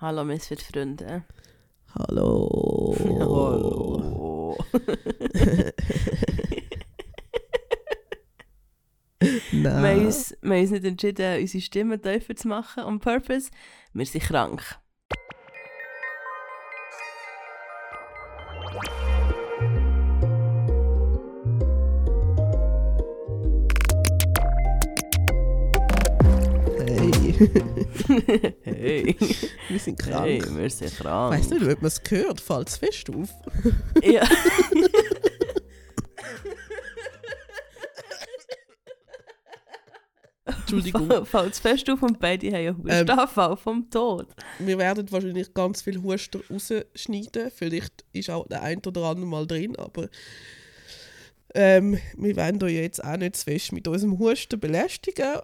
Hallo 0.00 0.24
Misfit-Freunde. 0.24 1.24
Hallo. 1.94 2.96
Hallo. 2.98 4.56
wir, 9.20 9.70
haben 9.70 9.82
Nein. 9.82 10.06
uns, 10.06 10.34
wir 10.40 10.52
haben 10.52 10.60
uns 10.62 10.70
nicht 10.70 10.84
entschieden, 10.86 11.40
unsere 11.42 11.60
Stimme 11.60 12.00
tiefer 12.00 12.34
zu 12.34 12.48
machen, 12.48 12.84
on 12.84 12.98
purpose. 12.98 13.50
Wir 13.92 14.06
sind 14.06 14.24
krank. 14.24 14.79
Hey. 28.62 29.16
Wir 29.68 29.78
sind 29.78 29.98
krank. 29.98 30.26
hey, 30.26 30.42
wir 30.56 30.70
sind 30.70 30.94
krank. 30.96 31.34
Weißt 31.34 31.50
du 31.50 31.54
nicht, 31.54 31.70
ob 31.72 31.80
man 31.80 31.86
es 31.88 32.02
gehört, 32.02 32.40
fällt 32.40 32.68
es 32.68 32.76
fest 32.76 33.10
auf. 33.10 33.30
Ja. 34.02 34.22
Entschuldigung. 40.44 41.26
Fällt 41.26 41.52
es 41.52 41.58
fest 41.60 41.88
auf 41.90 42.02
und 42.02 42.18
beide 42.18 42.48
haben 42.48 42.56
einen 42.56 42.88
Ähm. 42.88 42.98
Hustenanfall 43.00 43.56
vom 43.56 43.90
Tod. 43.90 44.26
Wir 44.58 44.78
werden 44.78 45.10
wahrscheinlich 45.10 45.52
ganz 45.54 45.82
viel 45.82 46.02
Husten 46.02 46.42
rausschneiden. 46.50 47.50
Vielleicht 47.54 48.04
ist 48.12 48.30
auch 48.30 48.46
der 48.48 48.62
ein 48.62 48.80
oder 48.86 49.02
andere 49.04 49.26
mal 49.26 49.46
drin, 49.46 49.76
aber 49.76 50.08
ähm, 51.54 51.98
wir 52.16 52.36
wollen 52.36 52.62
euch 52.62 52.72
jetzt 52.74 53.02
auch 53.04 53.16
nicht 53.16 53.36
zu 53.36 53.44
fest 53.44 53.72
mit 53.72 53.86
unserem 53.86 54.18
Husten 54.18 54.58
belästigen. 54.58 55.40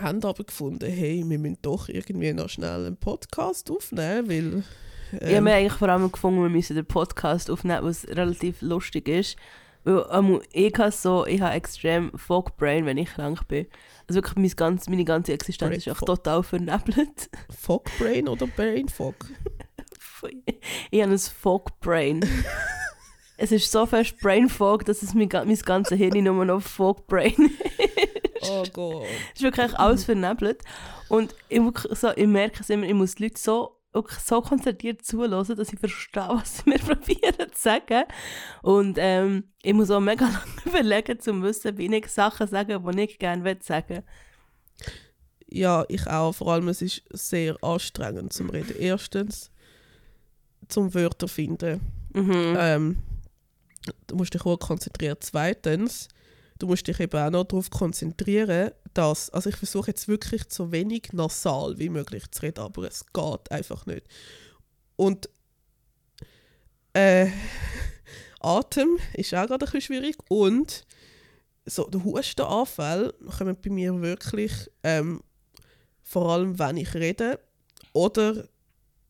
Haben 0.00 0.24
aber 0.24 0.44
gefunden, 0.44 0.90
hey, 0.90 1.24
wir 1.26 1.38
müssen 1.38 1.58
doch 1.62 1.88
irgendwie 1.88 2.32
noch 2.32 2.48
schnell 2.48 2.86
einen 2.86 2.96
Podcast 2.96 3.70
aufnehmen, 3.70 4.28
weil... 4.28 4.62
Ich 5.10 5.20
habe 5.20 5.32
ähm, 5.32 5.44
mir 5.44 5.54
eigentlich 5.54 5.72
vor 5.72 5.88
allem 5.88 6.12
gefunden, 6.12 6.42
wir 6.42 6.50
müssen 6.50 6.76
den 6.76 6.84
Podcast 6.84 7.50
aufnehmen, 7.50 7.82
was 7.82 8.06
relativ 8.08 8.60
lustig 8.60 9.08
ist. 9.08 9.36
Weil 9.84 10.04
ähm, 10.12 10.42
ich 10.52 10.74
habe 10.76 10.92
so, 10.92 11.26
ich 11.26 11.40
habe 11.40 11.54
extrem 11.54 12.12
Fog 12.16 12.56
Brain, 12.58 12.84
wenn 12.84 12.98
ich 12.98 13.08
krank 13.08 13.48
bin. 13.48 13.66
Also 14.06 14.18
wirklich 14.18 14.36
mein 14.36 14.50
ganz, 14.50 14.88
meine 14.88 15.04
ganze 15.04 15.32
Existenz 15.32 15.70
Brain 15.70 15.78
ist 15.78 15.88
auch 15.88 16.04
total 16.04 16.42
vernebelt. 16.42 17.30
Fog 17.58 17.88
Brain 17.98 18.28
oder 18.28 18.46
Brain 18.46 18.88
Fog? 18.88 19.14
ich 20.90 21.02
habe 21.02 21.12
ein 21.12 21.18
Fog 21.18 21.80
Brain. 21.80 22.20
es 23.38 23.50
ist 23.50 23.70
so 23.72 23.86
fest 23.86 24.20
Brain 24.20 24.50
Fog, 24.50 24.84
dass 24.84 25.02
es 25.02 25.14
mein, 25.14 25.28
mein 25.32 25.56
ganzes 25.56 25.96
Hirn 25.96 26.22
nur 26.24 26.44
noch 26.44 26.60
Fog 26.60 27.06
Brain 27.06 27.50
Oh 28.48 28.64
Gott. 28.72 29.06
Es 29.34 29.40
ist 29.40 29.42
wirklich 29.42 29.78
alles 29.78 30.04
vernebelt. 30.04 30.62
Und 31.08 31.34
ich, 31.48 31.60
so, 31.92 32.10
ich 32.14 32.26
merke 32.26 32.60
es 32.60 32.70
immer, 32.70 32.86
ich 32.86 32.94
muss 32.94 33.14
die 33.14 33.24
Leute 33.24 33.40
so, 33.40 33.76
so 33.92 34.40
konzentriert 34.42 35.04
zuhören, 35.04 35.56
dass 35.56 35.72
ich 35.72 35.78
verstehe, 35.78 36.22
was 36.28 36.58
sie 36.58 36.70
mir 36.70 36.78
probieren 36.78 37.52
zu 37.52 37.60
sagen. 37.60 38.04
Und 38.62 38.98
ähm, 39.00 39.44
ich 39.62 39.72
muss 39.74 39.90
auch 39.90 40.00
mega 40.00 40.24
lange 40.64 40.64
überlegen, 40.64 41.12
um 41.12 41.20
zu 41.20 41.42
wissen, 41.42 41.78
wie 41.78 41.94
ich 41.94 42.08
Sachen 42.08 42.46
sage, 42.46 42.80
die 42.80 43.00
ich 43.02 43.18
gerne 43.18 43.44
will 43.44 43.58
sagen 43.62 44.02
Ja, 45.48 45.84
ich 45.88 46.06
auch. 46.06 46.32
Vor 46.32 46.52
allem, 46.52 46.68
es 46.68 46.82
ist 46.82 47.02
sehr 47.10 47.56
anstrengend 47.62 48.32
zum 48.32 48.50
Reden. 48.50 48.76
Erstens, 48.78 49.50
zum 50.68 50.94
Wörter 50.94 51.28
finden. 51.28 51.80
Mhm. 52.12 52.56
Ähm, 52.58 52.96
du 54.06 54.16
musst 54.16 54.34
dich 54.34 54.44
auch 54.44 54.58
konzentrieren. 54.58 55.16
Zweitens, 55.20 56.08
du 56.58 56.66
musst 56.66 56.86
dich 56.86 57.00
eben 57.00 57.18
auch 57.18 57.30
noch 57.30 57.44
darauf 57.44 57.70
konzentrieren, 57.70 58.72
dass, 58.94 59.30
also 59.30 59.50
ich 59.50 59.56
versuche 59.56 59.90
jetzt 59.90 60.08
wirklich 60.08 60.42
so 60.48 60.72
wenig 60.72 61.12
nasal 61.12 61.78
wie 61.78 61.88
möglich 61.88 62.30
zu 62.30 62.42
reden, 62.42 62.60
aber 62.60 62.84
es 62.84 63.04
geht 63.12 63.50
einfach 63.50 63.86
nicht. 63.86 64.06
Und 64.96 65.28
äh, 66.92 67.28
Atem 68.40 68.98
ist 69.14 69.34
auch 69.34 69.46
gerade 69.46 69.66
ein 69.72 69.80
schwierig 69.80 70.16
und 70.28 70.86
so 71.66 71.84
der 71.84 72.02
Hustenanfall 72.02 73.12
kommen 73.36 73.56
bei 73.62 73.70
mir 73.70 74.00
wirklich 74.00 74.52
ähm, 74.82 75.22
vor 76.02 76.30
allem, 76.32 76.58
wenn 76.58 76.78
ich 76.78 76.94
rede 76.94 77.38
oder 77.92 78.48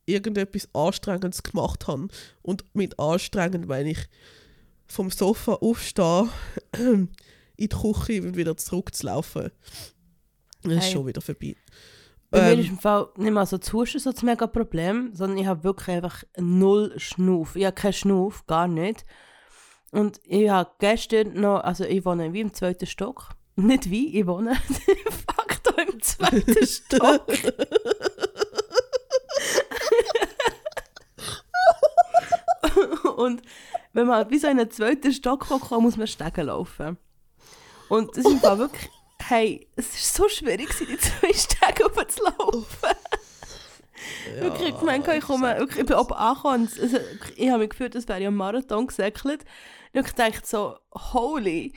irgendetwas 0.06 0.68
Anstrengendes 0.74 1.42
gemacht 1.42 1.86
habe. 1.86 2.08
Und 2.42 2.64
mit 2.74 2.98
anstrengend 2.98 3.68
meine 3.68 3.90
ich 3.90 4.08
vom 4.86 5.10
Sofa 5.10 5.54
aufstehen, 5.54 6.30
in 7.58 7.68
die 7.68 7.76
Küche 7.76 8.22
und 8.22 8.36
wieder 8.36 8.56
zurückzulaufen. 8.56 9.50
Das 10.62 10.72
ist 10.72 10.82
Hey. 10.84 10.92
schon 10.92 11.06
wieder 11.06 11.20
vorbei. 11.20 11.56
Bei 12.30 12.42
mir 12.42 12.52
Ähm, 12.52 12.60
ist 12.60 12.68
im 12.70 12.78
Fall 12.78 13.08
nicht 13.16 13.32
mal 13.32 13.46
so 13.46 13.58
zu 13.58 13.78
Husten 13.78 13.98
so 13.98 14.12
das 14.12 14.22
mega 14.22 14.46
Problem, 14.46 15.10
sondern 15.14 15.38
ich 15.38 15.46
habe 15.46 15.64
wirklich 15.64 15.88
einfach 15.96 16.24
null 16.36 16.92
Schnuff. 16.98 17.56
Ich 17.56 17.64
habe 17.64 17.74
keinen 17.74 17.92
Schnuff, 17.94 18.46
gar 18.46 18.68
nicht. 18.68 19.04
Und 19.90 20.20
ich 20.24 20.48
habe 20.50 20.70
gestern 20.78 21.32
noch, 21.40 21.60
also 21.60 21.84
ich 21.84 22.04
wohne 22.04 22.32
wie 22.32 22.40
im 22.40 22.52
zweiten 22.54 22.86
Stock. 22.86 23.30
Nicht 23.56 23.90
wie, 23.90 24.18
ich 24.18 24.26
wohne 24.26 24.50
de 24.86 24.96
facto 25.26 25.70
im 25.90 26.00
zweiten 26.02 26.66
Stock. 26.66 27.26
Und 33.16 33.42
wenn 33.92 34.06
man 34.06 34.16
halt 34.16 34.30
wie 34.30 34.38
so 34.38 34.46
in 34.46 34.58
einen 34.60 34.70
zweiten 34.70 35.12
Stock 35.12 35.48
kommt, 35.48 35.82
muss 35.82 35.96
man 35.96 36.06
Stegen 36.06 36.46
laufen. 36.46 36.98
Und 37.88 38.16
im 38.16 38.38
Fall 38.40 38.58
wirklich, 38.58 38.90
hey, 39.22 39.66
es 39.76 39.94
ist 39.94 40.14
so 40.14 40.28
schwierig, 40.28 40.68
die 40.78 40.96
zwei 40.98 41.32
Stege 41.32 41.84
hochzulaufen. 41.84 42.90
wirklich, 44.38 44.68
ich 44.68 44.82
meine, 44.82 45.16
ich, 45.16 45.24
komme, 45.24 45.58
wirklich, 45.58 45.80
ich 45.80 45.86
bin 45.86 45.96
oben 45.96 46.14
angekommen 46.14 46.62
und 46.62 46.78
es, 46.78 47.00
ich 47.36 47.48
habe 47.48 47.60
mich 47.60 47.70
gefühlt, 47.70 47.96
als 47.96 48.08
wäre 48.08 48.20
ich 48.20 48.26
am 48.26 48.36
Marathon 48.36 48.86
gesäckelt. 48.86 49.44
Und 49.92 50.06
ich 50.06 50.12
dachte 50.12 50.40
so, 50.44 50.76
holy, 51.12 51.72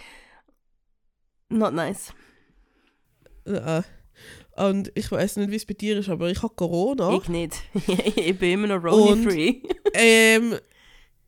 not 1.50 1.74
nice. 1.74 2.14
äh, 3.46 3.82
und 4.56 4.92
ich 4.96 5.12
weiß 5.12 5.38
nicht, 5.38 5.52
wie 5.52 5.56
es 5.56 5.66
bei 5.66 5.74
dir 5.74 5.98
ist, 5.98 6.10
aber 6.10 6.30
ich 6.30 6.44
habe 6.44 6.54
Corona. 6.54 7.14
Ich 7.16 7.30
nicht. 7.30 7.56
ich 8.16 8.38
bin 8.38 8.52
immer 8.52 8.68
noch 8.68 8.84
Roni-free. 8.84 9.62
Ähm, 9.94 10.60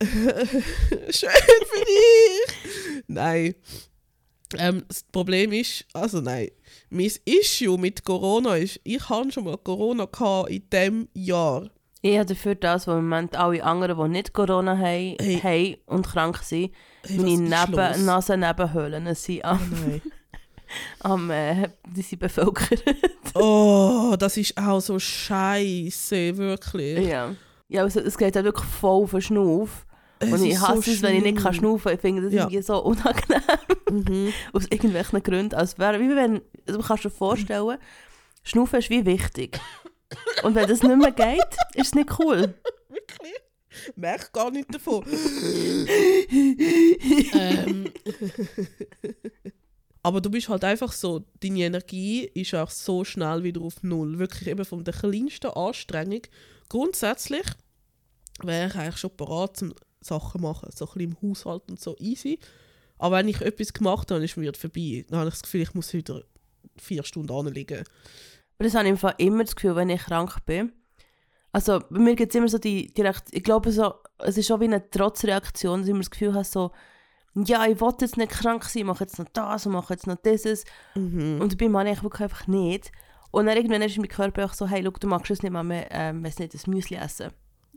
schön 0.00 1.30
für 1.30 1.84
dich. 1.84 3.04
Nein. 3.06 3.54
Ähm, 4.58 4.84
das 4.88 5.02
Problem 5.04 5.52
ist, 5.52 5.84
also 5.92 6.20
nein, 6.20 6.48
mein 6.90 7.10
Issue 7.24 7.78
mit 7.78 8.04
Corona 8.04 8.56
ist, 8.56 8.80
ich 8.84 9.08
hatte 9.08 9.32
schon 9.32 9.44
mal 9.44 9.56
Corona 9.58 10.06
gehabt 10.06 10.50
in 10.50 10.68
diesem 10.70 11.08
Jahr. 11.14 11.68
Ich 12.02 12.16
habe 12.18 12.26
dafür 12.26 12.54
das, 12.54 12.86
wo 12.86 12.92
im 12.92 13.08
Moment 13.08 13.34
alle 13.36 13.64
anderen, 13.64 13.96
die 13.98 14.08
nicht 14.18 14.32
Corona 14.34 14.76
haben, 14.76 15.16
Hey. 15.20 15.40
haben 15.86 15.96
und 15.96 16.06
krank 16.06 16.36
sind, 16.42 16.72
Hey, 17.06 17.18
meine 17.18 17.50
was? 17.72 17.96
Neben 17.96 18.04
Nasen-Nebenhöhlen 18.06 19.14
sind 19.14 19.44
am, 19.44 19.60
Nein. 19.70 20.02
am 21.00 21.30
äh, 21.30 21.68
die 21.88 22.02
sind 22.02 22.18
bevölkert. 22.18 22.82
Oh, 23.34 24.14
das 24.18 24.36
ist 24.36 24.56
auch 24.58 24.80
so 24.80 24.98
scheiße, 24.98 26.36
wirklich. 26.36 27.06
ja. 27.08 27.34
Ja, 27.68 27.82
also 27.82 28.00
es 28.00 28.18
geht 28.18 28.36
auch 28.36 28.44
wirklich 28.44 28.68
voll 28.68 29.04
auf 29.04 29.10
den 29.12 29.22
Schnuff. 29.22 29.86
Es 30.28 30.40
Und 30.40 30.46
ich 30.46 30.52
ist 30.54 30.60
so 30.60 30.68
hasse 30.68 30.90
es, 30.92 31.02
wenn 31.02 31.16
ich 31.16 31.22
nicht 31.22 31.38
kann 31.38 31.54
schnaufen 31.54 31.84
kann. 31.84 31.94
Ich 31.94 32.00
finde 32.00 32.22
das 32.22 32.32
Ja. 32.32 32.42
irgendwie 32.42 32.62
so 32.62 32.82
unangenehm. 32.82 33.42
Mhm. 33.90 34.32
Aus 34.52 34.64
irgendwelchen 34.70 35.22
Gründen. 35.22 35.54
Als 35.54 35.78
wäre, 35.78 36.00
wie 36.00 36.14
wenn, 36.14 36.40
also 36.66 36.80
du 36.80 36.86
kannst 36.86 37.04
dir 37.04 37.10
vorstellen, 37.10 37.78
Schnaufen 38.42 38.78
ist 38.78 38.90
wie 38.90 39.04
wichtig. 39.06 39.58
Und 40.42 40.54
wenn 40.54 40.68
das 40.68 40.82
nicht 40.82 40.96
mehr 40.96 41.12
geht, 41.12 41.56
ist 41.74 41.86
es 41.88 41.94
nicht 41.94 42.18
cool. 42.18 42.54
Wirklich? 42.88 43.34
Merk 43.96 44.32
gar 44.32 44.50
nicht 44.50 44.72
davon. 44.72 45.04
ähm. 47.34 47.90
Aber 50.02 50.20
du 50.20 50.30
bist 50.30 50.48
halt 50.50 50.62
einfach 50.64 50.92
so, 50.92 51.24
deine 51.40 51.60
Energie 51.60 52.24
ist 52.34 52.54
auch 52.54 52.70
so 52.70 53.04
schnell 53.04 53.42
wieder 53.42 53.62
auf 53.62 53.82
Null. 53.82 54.18
Wirklich 54.18 54.48
eben 54.48 54.64
von 54.64 54.84
der 54.84 54.92
kleinsten 54.94 55.50
Anstrengung. 55.50 56.20
Grundsätzlich 56.68 57.46
wäre 58.42 58.68
ich 58.68 58.74
eigentlich 58.74 58.98
schon 58.98 59.16
parat 59.16 59.56
zum 59.56 59.74
Sachen 60.04 60.42
machen. 60.42 60.70
So 60.74 60.86
ein 60.86 60.92
bisschen 60.94 61.16
im 61.22 61.30
Haushalt 61.30 61.62
und 61.70 61.80
so 61.80 61.96
easy. 61.98 62.38
Aber 62.98 63.16
wenn 63.16 63.28
ich 63.28 63.40
etwas 63.40 63.72
gemacht 63.72 64.10
habe, 64.10 64.24
ist 64.24 64.36
mir 64.36 64.44
wieder 64.44 64.58
vorbei. 64.58 65.04
Dann 65.08 65.18
habe 65.18 65.28
ich 65.28 65.34
das 65.34 65.42
Gefühl, 65.42 65.62
ich 65.62 65.74
muss 65.74 65.92
wieder 65.92 66.22
vier 66.76 67.04
Stunden 67.04 67.32
anliegen. 67.32 67.84
Das 68.58 68.74
habe 68.74 68.84
ich 68.84 68.90
im 68.90 68.98
Fall 68.98 69.14
immer 69.18 69.44
das 69.44 69.56
Gefühl, 69.56 69.76
wenn 69.76 69.90
ich 69.90 70.02
krank 70.02 70.44
bin. 70.46 70.72
Also 71.52 71.80
bei 71.90 71.98
mir 71.98 72.16
gibt 72.16 72.34
es 72.34 72.36
immer 72.36 72.48
so 72.48 72.58
die 72.58 72.92
direkt, 72.92 73.28
ich 73.30 73.44
glaube 73.44 73.70
so, 73.70 73.94
es 74.18 74.36
ist 74.36 74.46
schon 74.46 74.60
wie 74.60 74.64
eine 74.64 74.90
Trotzreaktion, 74.90 75.80
dass 75.80 75.86
ich 75.86 75.90
immer 75.90 76.00
das 76.00 76.10
Gefühl 76.10 76.34
habe, 76.34 76.44
so, 76.44 76.72
ja, 77.34 77.66
ich 77.66 77.80
will 77.80 77.92
jetzt 78.00 78.16
nicht 78.16 78.32
krank 78.32 78.64
sein, 78.64 78.80
ich 78.80 78.86
mache 78.86 79.04
jetzt 79.04 79.18
noch 79.18 79.28
das 79.32 79.66
und 79.66 79.72
mache 79.72 79.94
jetzt 79.94 80.06
noch 80.06 80.16
dieses. 80.16 80.64
Mhm. 80.94 81.40
Und 81.40 81.52
dabei 81.52 81.68
mache 81.68 81.90
ich 81.90 82.02
wirklich 82.02 82.22
einfach 82.22 82.46
nicht. 82.46 82.90
Und 83.30 83.46
dann 83.46 83.56
irgendwann 83.56 83.82
ist 83.82 83.98
mein 83.98 84.08
Körper 84.08 84.44
auch 84.44 84.52
so, 84.52 84.66
hey, 84.66 84.80
look, 84.80 85.00
du 85.00 85.08
magst 85.08 85.30
es 85.30 85.42
nicht 85.42 85.52
mehr, 85.52 85.88
ähm, 85.90 86.24
weiss 86.24 86.38
nicht, 86.38 86.54
das 86.54 86.66
Müsli 86.66 86.96
essen. 86.96 87.30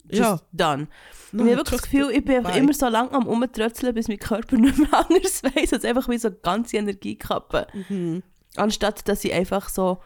Just 0.10 0.22
Ja. 0.22 0.40
done. 0.54 0.88
Und 1.32 1.40
Nein, 1.40 1.48
ich 1.48 1.52
habe 1.54 1.58
wirklich 1.58 1.82
das 1.82 1.90
Gefühl, 1.90 2.12
ich 2.12 2.24
bin 2.24 2.38
einfach 2.38 2.56
immer 2.56 2.74
so 2.74 2.88
lange 2.88 3.12
am 3.12 3.28
Umtrötzeln, 3.28 3.94
bis 3.94 4.08
mein 4.08 4.20
Körper 4.20 4.56
nicht 4.58 4.78
mehr 4.78 4.94
anders 4.94 5.44
weiss, 5.44 5.74
als 5.74 5.86
einfach 5.86 6.08
wie 6.10 6.18
so 6.18 6.30
ganze 6.32 6.78
Energie 6.78 7.16
kappen. 7.18 7.66
Mhm. 7.90 8.24
Anstatt, 8.56 9.08
dass 9.08 9.24
ich 9.24 9.34
einfach 9.34 9.70
so 9.70 10.00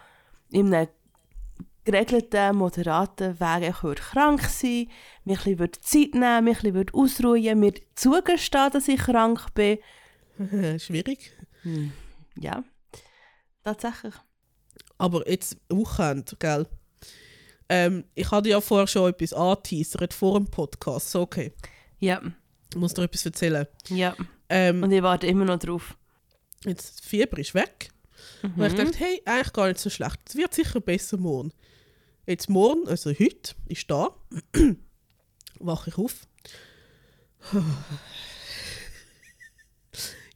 in 0.49 0.73
einem 0.73 0.87
geregelten, 1.83 2.55
moderaten 2.55 3.39
Weg 3.39 3.69
ich 3.69 3.83
würde 3.83 4.01
krank 4.01 4.41
sein, 4.43 4.87
mir 5.23 5.37
ein 5.45 5.55
bisschen 5.57 5.73
Zeit 5.81 6.13
nehmen, 6.15 6.43
mich 6.45 6.63
ein 6.63 6.73
bisschen 6.73 6.93
ausruhen, 6.93 7.59
mir 7.59 7.73
zugestehen, 7.95 8.71
dass 8.71 8.87
ich 8.87 8.99
krank 8.99 9.53
bin. 9.53 9.79
Schwierig. 10.79 11.31
Hm. 11.63 11.91
Ja, 12.35 12.63
tatsächlich. 13.63 14.13
Aber 14.97 15.27
jetzt 15.29 15.57
Wochenende, 15.69 16.35
gell? 16.39 16.67
Ähm, 17.73 18.03
ich 18.15 18.29
hatte 18.31 18.49
ja 18.49 18.59
vorher 18.59 18.85
schon 18.87 19.09
etwas 19.09 19.31
angeteasert 19.31 20.13
vor 20.13 20.37
dem 20.37 20.47
Podcast. 20.47 21.09
So, 21.09 21.21
okay. 21.21 21.53
Ja, 21.99 22.21
Ich 22.69 22.75
muss 22.75 22.93
dir 22.93 23.03
etwas 23.03 23.25
erzählen. 23.25 23.65
ja. 23.87 24.13
Ähm, 24.49 24.83
Und 24.83 24.91
ich 24.91 25.01
warte 25.01 25.27
immer 25.27 25.45
noch 25.45 25.59
drauf. 25.59 25.95
jetzt 26.65 26.99
das 26.99 27.07
Fieber 27.07 27.37
ist 27.37 27.53
weg. 27.53 27.89
Und 28.43 28.57
Mhm. 28.57 28.63
ich 28.65 28.73
dachte, 28.75 28.97
hey, 28.99 29.21
eigentlich 29.23 29.53
gar 29.53 29.67
nicht 29.69 29.79
so 29.79 29.89
schlecht. 29.89 30.19
Es 30.27 30.35
wird 30.35 30.53
sicher 30.53 30.81
besser 30.81 31.15
morgen. 31.17 31.53
Jetzt 32.27 32.49
morgen, 32.49 32.87
also 32.89 33.09
heute, 33.11 33.55
ist 33.67 33.89
da. 33.89 34.09
Wache 35.59 35.89
ich 35.91 35.97
auf. 35.97 36.27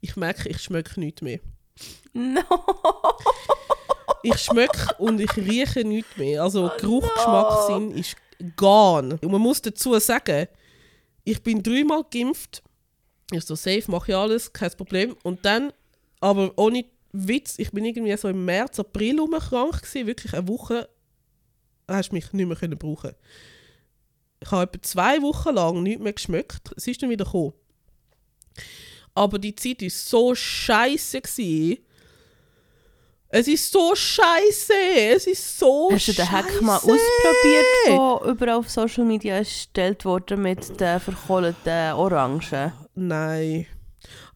Ich 0.01 0.15
merke, 0.15 0.47
ich 0.49 0.61
schmecke 0.61 0.99
nichts 0.99 1.21
mehr. 1.21 1.39
No! 2.13 2.41
Ich 4.25 4.39
schmecke 4.39 4.95
und 4.97 5.19
ich 5.19 5.35
rieche 5.37 5.85
nichts 5.85 6.17
mehr. 6.17 6.41
Also 6.41 6.71
Geruch, 6.79 7.07
Geschmack, 7.13 7.67
Sinn 7.67 7.91
ist 7.91 8.15
gone. 8.55 9.19
Und 9.21 9.31
man 9.31 9.41
muss 9.41 9.61
dazu 9.61 9.97
sagen, 9.99 10.47
ich 11.23 11.43
bin 11.43 11.61
dreimal 11.61 12.03
geimpft. 12.11 12.63
Ich 13.31 13.45
so 13.45 13.55
safe, 13.55 13.83
mache 13.87 14.11
ich 14.11 14.17
alles, 14.17 14.51
kein 14.51 14.71
Problem. 14.71 15.15
Und 15.23 15.45
dann, 15.45 15.71
aber 16.21 16.51
ohne 16.57 16.85
Witz, 17.11 17.55
ich 17.59 17.71
bin 17.71 17.85
irgendwie 17.85 18.17
so 18.17 18.27
im 18.27 18.45
März, 18.45 18.79
April 18.79 19.19
rum 19.19 19.31
krank 19.31 19.81
gewesen, 19.83 20.07
wirklich 20.07 20.33
eine 20.33 20.47
Woche, 20.47 20.89
hast 21.87 22.11
mich 22.11 22.33
nicht 22.33 22.47
mehr 22.47 22.57
können 22.57 22.77
brauchen. 22.77 23.11
Ich 24.39 24.51
habe 24.51 24.63
etwa 24.63 24.81
zwei 24.81 25.21
Wochen 25.21 25.53
lang 25.53 25.83
nichts 25.83 26.01
mehr 26.01 26.13
geschmeckt. 26.13 26.71
Es 26.75 26.87
ist 26.87 27.01
dann 27.01 27.09
wieder 27.11 27.25
gekommen. 27.25 27.53
Aber 29.13 29.39
die 29.39 29.55
Zeit 29.55 29.81
war 29.81 29.89
so 29.89 30.35
scheiße. 30.35 31.21
Gewesen. 31.21 31.77
Es 33.37 33.49
ist 33.49 33.69
so 33.69 33.93
scheiße. 33.93 34.73
Es 35.13 35.27
ist 35.27 35.59
so 35.59 35.89
Hast 35.91 36.07
du 36.07 36.13
den 36.13 36.31
Hack 36.31 36.61
mal 36.61 36.77
ausprobiert, 36.77 37.65
der 37.85 38.31
überall 38.31 38.59
auf 38.59 38.69
Social 38.69 39.03
Media 39.03 39.35
erstellt 39.35 40.05
wurde 40.05 40.37
mit 40.37 40.79
den 40.79 41.01
verkohlten 41.01 41.91
Orangen? 41.95 42.71
Nein. 42.93 43.65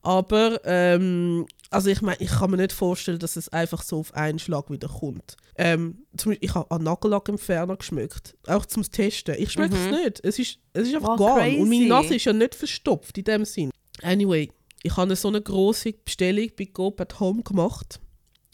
Aber, 0.01 0.59
ähm, 0.65 1.47
also 1.69 1.89
ich 1.89 2.01
meine, 2.01 2.17
ich 2.19 2.29
kann 2.29 2.51
mir 2.51 2.57
nicht 2.57 2.73
vorstellen, 2.73 3.19
dass 3.19 3.37
es 3.37 3.47
einfach 3.47 3.83
so 3.83 3.99
auf 3.99 4.13
einen 4.15 4.37
Schlag 4.37 4.69
wieder 4.69 4.89
kommt. 4.89 5.37
Ähm, 5.55 6.03
zum 6.17 6.31
Beispiel, 6.31 6.49
ich 6.49 6.55
habe 6.55 6.69
an 6.69 6.83
Nagellackentferner 6.83 7.77
geschmeckt. 7.77 8.35
Auch 8.47 8.65
zum 8.65 8.83
Testen. 8.83 9.35
Ich 9.37 9.53
schmecke 9.53 9.77
es 9.77 9.91
nicht. 9.91 10.19
Es 10.25 10.39
ist, 10.39 10.59
es 10.73 10.89
ist 10.89 10.95
einfach 10.95 11.15
Mhm. 11.15 11.19
Wow, 11.19 11.37
gar 11.37 11.47
Und 11.47 11.69
meine. 11.69 11.87
Nase 11.87 12.15
ist 12.15 12.25
ja 12.25 12.33
nicht 12.33 12.53
verstopft 12.53 13.17
in 13.17 13.23
dem 13.23 13.45
Sinn. 13.45 13.71
Anyway, 14.01 14.51
ich 14.83 14.91
habe 14.91 15.03
eine 15.03 15.15
so 15.15 15.29
eine 15.29 15.41
grosse 15.41 15.93
Bestellung 15.93 16.49
bei 16.57 16.65
Coop 16.65 16.99
at 16.99 17.17
Home 17.21 17.43
gemacht. 17.43 18.01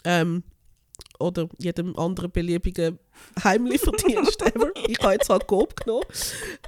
Ähm, 0.05 0.43
oder 1.19 1.49
jedem 1.57 1.97
anderen 1.97 2.31
beliebigen 2.31 2.99
Heimlieferdienst 3.43 4.41
ever. 4.45 4.71
Ich 4.87 4.99
habe 4.99 5.13
jetzt 5.13 5.29
halt 5.29 5.47
Coop 5.47 5.75
genommen. 5.75 6.05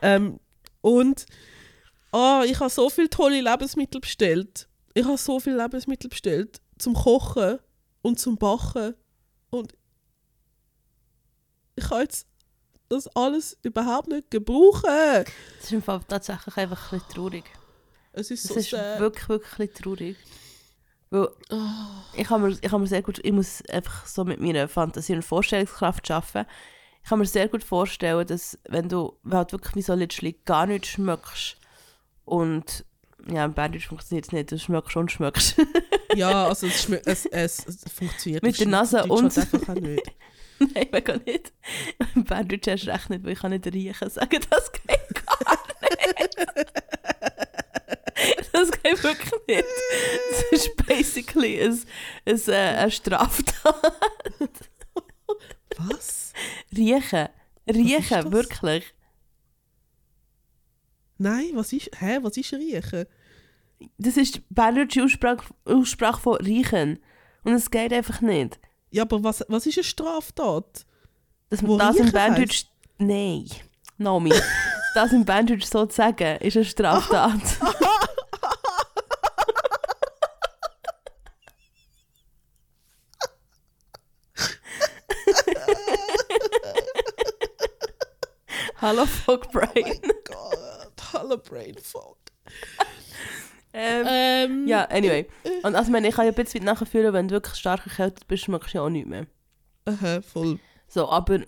Ähm, 0.01 0.39
und 0.81 1.25
Ah, 2.11 2.43
ich 2.45 2.59
habe 2.59 2.69
so 2.69 2.89
viele 2.89 3.09
tolle 3.09 3.41
Lebensmittel 3.41 3.99
bestellt. 4.01 4.67
Ich 4.93 5.05
habe 5.05 5.17
so 5.17 5.39
viele 5.39 5.61
Lebensmittel 5.61 6.09
bestellt. 6.09 6.61
Zum 6.77 6.93
Kochen 6.93 7.59
und 8.01 8.19
zum 8.19 8.37
Backen. 8.37 8.95
Und 9.49 9.73
ich 11.75 11.83
kann 11.87 12.01
jetzt 12.01 12.25
das 12.89 13.07
alles 13.15 13.57
überhaupt 13.61 14.07
nicht 14.07 14.31
gebrauchen. 14.31 14.83
Das 14.85 15.65
ist 15.65 15.73
im 15.73 15.81
Fall 15.83 15.99
tatsächlich 16.07 16.55
einfach 16.57 16.91
ein 16.93 16.99
bisschen 16.99 17.13
traurig. 17.15 17.43
Es 18.13 18.31
ist 18.31 18.47
so 18.47 18.55
ist 18.55 18.71
wirklich, 18.71 19.29
wirklich 19.29 19.51
ein 19.53 19.67
bisschen 19.67 19.83
traurig. 19.83 20.17
Weil 21.09 21.27
Ah, 21.49 22.03
ich 22.15 22.27
kann, 22.27 22.41
mir, 22.41 22.49
ich 22.49 22.61
kann 22.61 22.81
mir 22.81 22.87
sehr 22.87 23.01
gut, 23.01 23.19
ich 23.23 23.31
muss 23.31 23.63
einfach 23.69 24.05
so 24.05 24.25
mit 24.25 24.39
meiner 24.41 24.67
Fantasie 24.67 25.13
und 25.13 25.23
Vorstellungskraft 25.23 26.09
arbeiten. 26.11 26.45
Ich 27.03 27.09
kann 27.09 27.19
mir 27.19 27.25
sehr 27.25 27.47
gut 27.47 27.63
vorstellen, 27.63 28.27
dass 28.27 28.59
wenn 28.67 28.89
du 28.89 29.17
halt 29.31 29.53
wirklich 29.53 29.75
wie 29.75 29.81
so 29.81 29.93
literally 29.93 30.33
gar 30.45 30.65
nichts 30.65 30.89
schmeckst 30.89 31.55
und 32.25 32.83
ja, 33.29 33.45
im 33.45 33.53
Berndeutsch 33.53 33.87
funktioniert 33.87 34.25
es 34.25 34.31
nicht, 34.33 34.51
du 34.51 34.59
schmeckst 34.59 34.95
und 34.97 35.11
schmeckst. 35.11 35.55
ja, 36.15 36.47
also 36.47 36.67
es, 36.67 36.89
es, 37.05 37.25
es, 37.31 37.65
es 37.67 37.83
funktioniert. 37.93 38.43
Mit 38.43 38.59
der 38.59 38.67
Nase 38.67 38.97
Schweizerdeutsch 39.05 39.21
und- 39.21 39.37
halt 39.37 39.53
einfach 39.53 39.69
auch 39.75 39.79
nicht. 39.79 40.11
Nein, 40.59 40.87
mega 40.91 41.17
nicht. 41.17 41.53
Im 42.15 42.23
Berndeutsch 42.23 42.67
hast 42.67 42.85
du 42.87 42.91
recht 42.91 43.09
nicht, 43.11 43.23
weil 43.23 43.33
ich 43.33 43.39
kann 43.39 43.51
nicht 43.51 43.67
riechen. 43.67 44.09
Sagen, 44.09 44.39
das 44.49 44.71
geht 44.71 45.25
gar 45.25 45.57
nicht. 45.81 46.71
Das 48.51 48.71
geht 48.71 48.96
wirklich 49.07 49.41
nicht. 49.47 49.65
Das 50.29 50.43
ist 50.51 50.75
basically 50.85 51.61
ein, 51.61 51.79
ein, 52.25 52.41
äh, 52.47 52.53
eine 52.53 52.91
Straftat. 52.91 53.75
Was? 55.77 56.33
Riechen. 56.75 57.29
Riechen, 57.67 58.31
wirklich. 58.31 58.93
Nein, 61.17 61.51
was 61.53 61.73
ist, 61.73 61.89
hä, 61.99 62.19
was 62.21 62.37
ist 62.37 62.53
Riechen? 62.53 63.05
Das 63.97 64.17
ist 64.17 64.35
die 64.35 64.43
berndeutsche 64.49 65.03
Aussprache, 65.03 65.45
Aussprache 65.65 66.21
von 66.21 66.35
riechen. 66.37 66.99
Und 67.43 67.53
es 67.53 67.69
geht 67.69 67.93
einfach 67.93 68.21
nicht. 68.21 68.59
Ja, 68.89 69.03
aber 69.03 69.23
was, 69.23 69.43
was 69.47 69.65
ist 69.65 69.77
eine 69.77 69.83
Straftat? 69.83 70.85
Dass 71.49 71.63
Wo 71.63 71.77
man 71.77 71.87
das 71.87 71.97
im 71.97 72.11
Berndeutsch... 72.11 72.65
Nein. 72.97 73.45
Nomi. 73.97 74.33
das 74.95 75.11
im 75.11 75.25
Berndeutsch 75.25 75.65
so 75.65 75.85
zu 75.85 75.95
sagen, 75.95 76.37
ist 76.39 76.57
eine 76.57 76.65
Straftat. 76.65 77.41
Hallo 88.81 89.05
Fogbrain. 89.05 89.99
Gott, 90.25 91.13
hallo 91.13 91.37
Brain 91.37 91.75
Fog. 91.81 92.17
Ähm, 93.73 94.05
Ähm, 94.07 94.67
ja, 94.67 94.85
anyway. 94.85 95.27
Und 95.63 95.75
also, 95.75 95.87
ich 95.87 95.91
meine, 95.91 96.07
ich 96.07 96.15
kann 96.15 96.25
ja 96.25 96.31
ein 96.31 96.35
bisschen 96.35 96.63
nachher 96.63 96.85
fühlen, 96.85 97.13
wenn 97.13 97.27
du 97.27 97.33
wirklich 97.35 97.55
stark 97.55 97.85
erkältet 97.85 98.27
bist, 98.27 98.43
schmeckst 98.45 98.73
du 98.73 98.77
ja 98.79 98.83
auch 98.83 98.89
nichts 98.89 99.09
mehr. 99.09 99.25
Aha, 99.85 100.21
voll. 100.21 100.59
So, 100.87 101.09
aber 101.09 101.39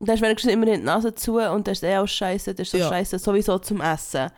da 0.00 0.12
hast 0.12 0.20
du 0.20 0.26
wenigstens 0.26 0.52
immer 0.52 0.66
die 0.66 0.76
Nase 0.78 1.14
zu 1.14 1.38
und 1.38 1.66
das 1.66 1.78
ist 1.78 1.84
eh 1.84 1.98
auch 1.98 2.06
scheiße, 2.06 2.54
das 2.54 2.68
ist 2.68 2.72
so 2.72 2.78
Ja. 2.78 2.88
scheiße 2.88 3.18
sowieso 3.18 3.58
zum 3.58 3.80
Essen. 3.80 4.30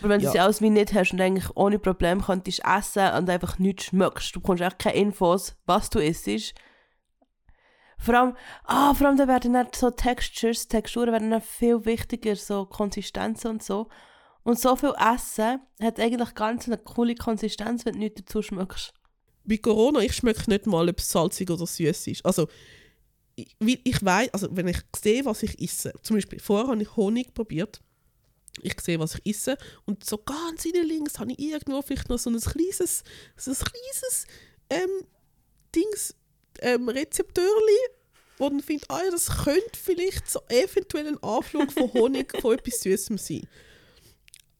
Aber 0.00 0.08
wenn 0.10 0.20
du 0.20 0.26
Ja. 0.26 0.32
sie 0.32 0.40
alles 0.40 0.60
wie 0.60 0.70
nicht 0.70 0.92
hast 0.92 1.12
und 1.12 1.20
eigentlich 1.20 1.48
ohne 1.56 1.78
Problem 1.78 2.22
könntest 2.22 2.60
essen 2.64 3.10
und 3.14 3.30
einfach 3.30 3.58
nichts 3.58 3.86
schmeckst, 3.86 4.34
du 4.36 4.40
bekommst 4.40 4.62
echt 4.62 4.78
keine 4.78 4.96
Infos, 4.96 5.56
was 5.64 5.88
du 5.90 5.98
isst. 6.00 6.54
Vor 7.98 8.14
allem, 8.14 8.36
ah, 8.64 8.94
vor 8.94 9.06
allem 9.06 9.16
da 9.16 9.26
werden 9.26 9.54
dann 9.54 9.68
so 9.74 9.90
Textures, 9.90 10.68
Texturen 10.68 11.12
werden 11.12 11.30
dann 11.30 11.40
viel 11.40 11.84
wichtiger, 11.84 12.36
so 12.36 12.66
Konsistenzen 12.66 13.52
und 13.52 13.62
so. 13.62 13.88
Und 14.42 14.60
so 14.60 14.76
viel 14.76 14.92
Essen 14.96 15.60
hat 15.82 15.98
eigentlich 15.98 16.28
so 16.36 16.70
eine 16.70 16.78
coole 16.78 17.14
Konsistenz, 17.16 17.84
wenn 17.84 17.94
du 17.94 17.98
nichts 18.00 18.22
dazu 18.22 18.42
schmeckst. 18.42 18.92
Bei 19.44 19.56
Corona, 19.56 20.00
ich 20.00 20.14
schmecke 20.14 20.48
nicht 20.48 20.66
mal, 20.66 20.88
ob 20.88 20.98
es 20.98 21.10
salzig 21.10 21.50
oder 21.50 21.66
süß 21.66 22.06
ist. 22.06 22.24
Also, 22.24 22.48
ich, 23.36 23.56
ich 23.60 24.04
weiß, 24.04 24.30
also 24.32 24.48
wenn 24.52 24.68
ich 24.68 24.78
sehe, 24.96 25.24
was 25.24 25.42
ich 25.42 25.60
esse, 25.60 25.92
zum 26.02 26.16
Beispiel, 26.16 26.40
vorher 26.40 26.68
habe 26.68 26.82
ich 26.82 26.96
Honig 26.96 27.34
probiert, 27.34 27.80
ich 28.62 28.80
sehe, 28.80 28.98
was 28.98 29.16
ich 29.16 29.36
esse, 29.36 29.58
und 29.84 30.04
so 30.04 30.18
ganz 30.18 30.64
innen 30.64 30.86
links 30.86 31.18
habe 31.18 31.32
ich 31.32 31.38
irgendwo 31.38 31.82
vielleicht 31.82 32.08
noch 32.08 32.18
so 32.18 32.30
ein 32.30 32.40
kleines, 32.40 33.04
so 33.36 33.50
ein 33.50 33.56
kleines 33.56 34.26
ähm, 34.70 35.06
Dings, 35.74 36.14
ähm, 36.60 36.88
Rezeptörli, 36.88 37.78
wo 38.38 38.48
dann 38.48 38.60
findet, 38.60 38.90
ah 38.90 39.00
ja, 39.04 39.10
das 39.10 39.44
könnte 39.44 39.78
vielleicht 39.80 40.30
so 40.30 40.40
eventuell 40.48 41.08
ein 41.08 41.22
Anflug 41.22 41.72
von 41.72 41.92
Honig 41.92 42.32
von 42.40 42.54
etwas 42.54 42.80
Süßem 42.80 43.18
sein. 43.18 43.46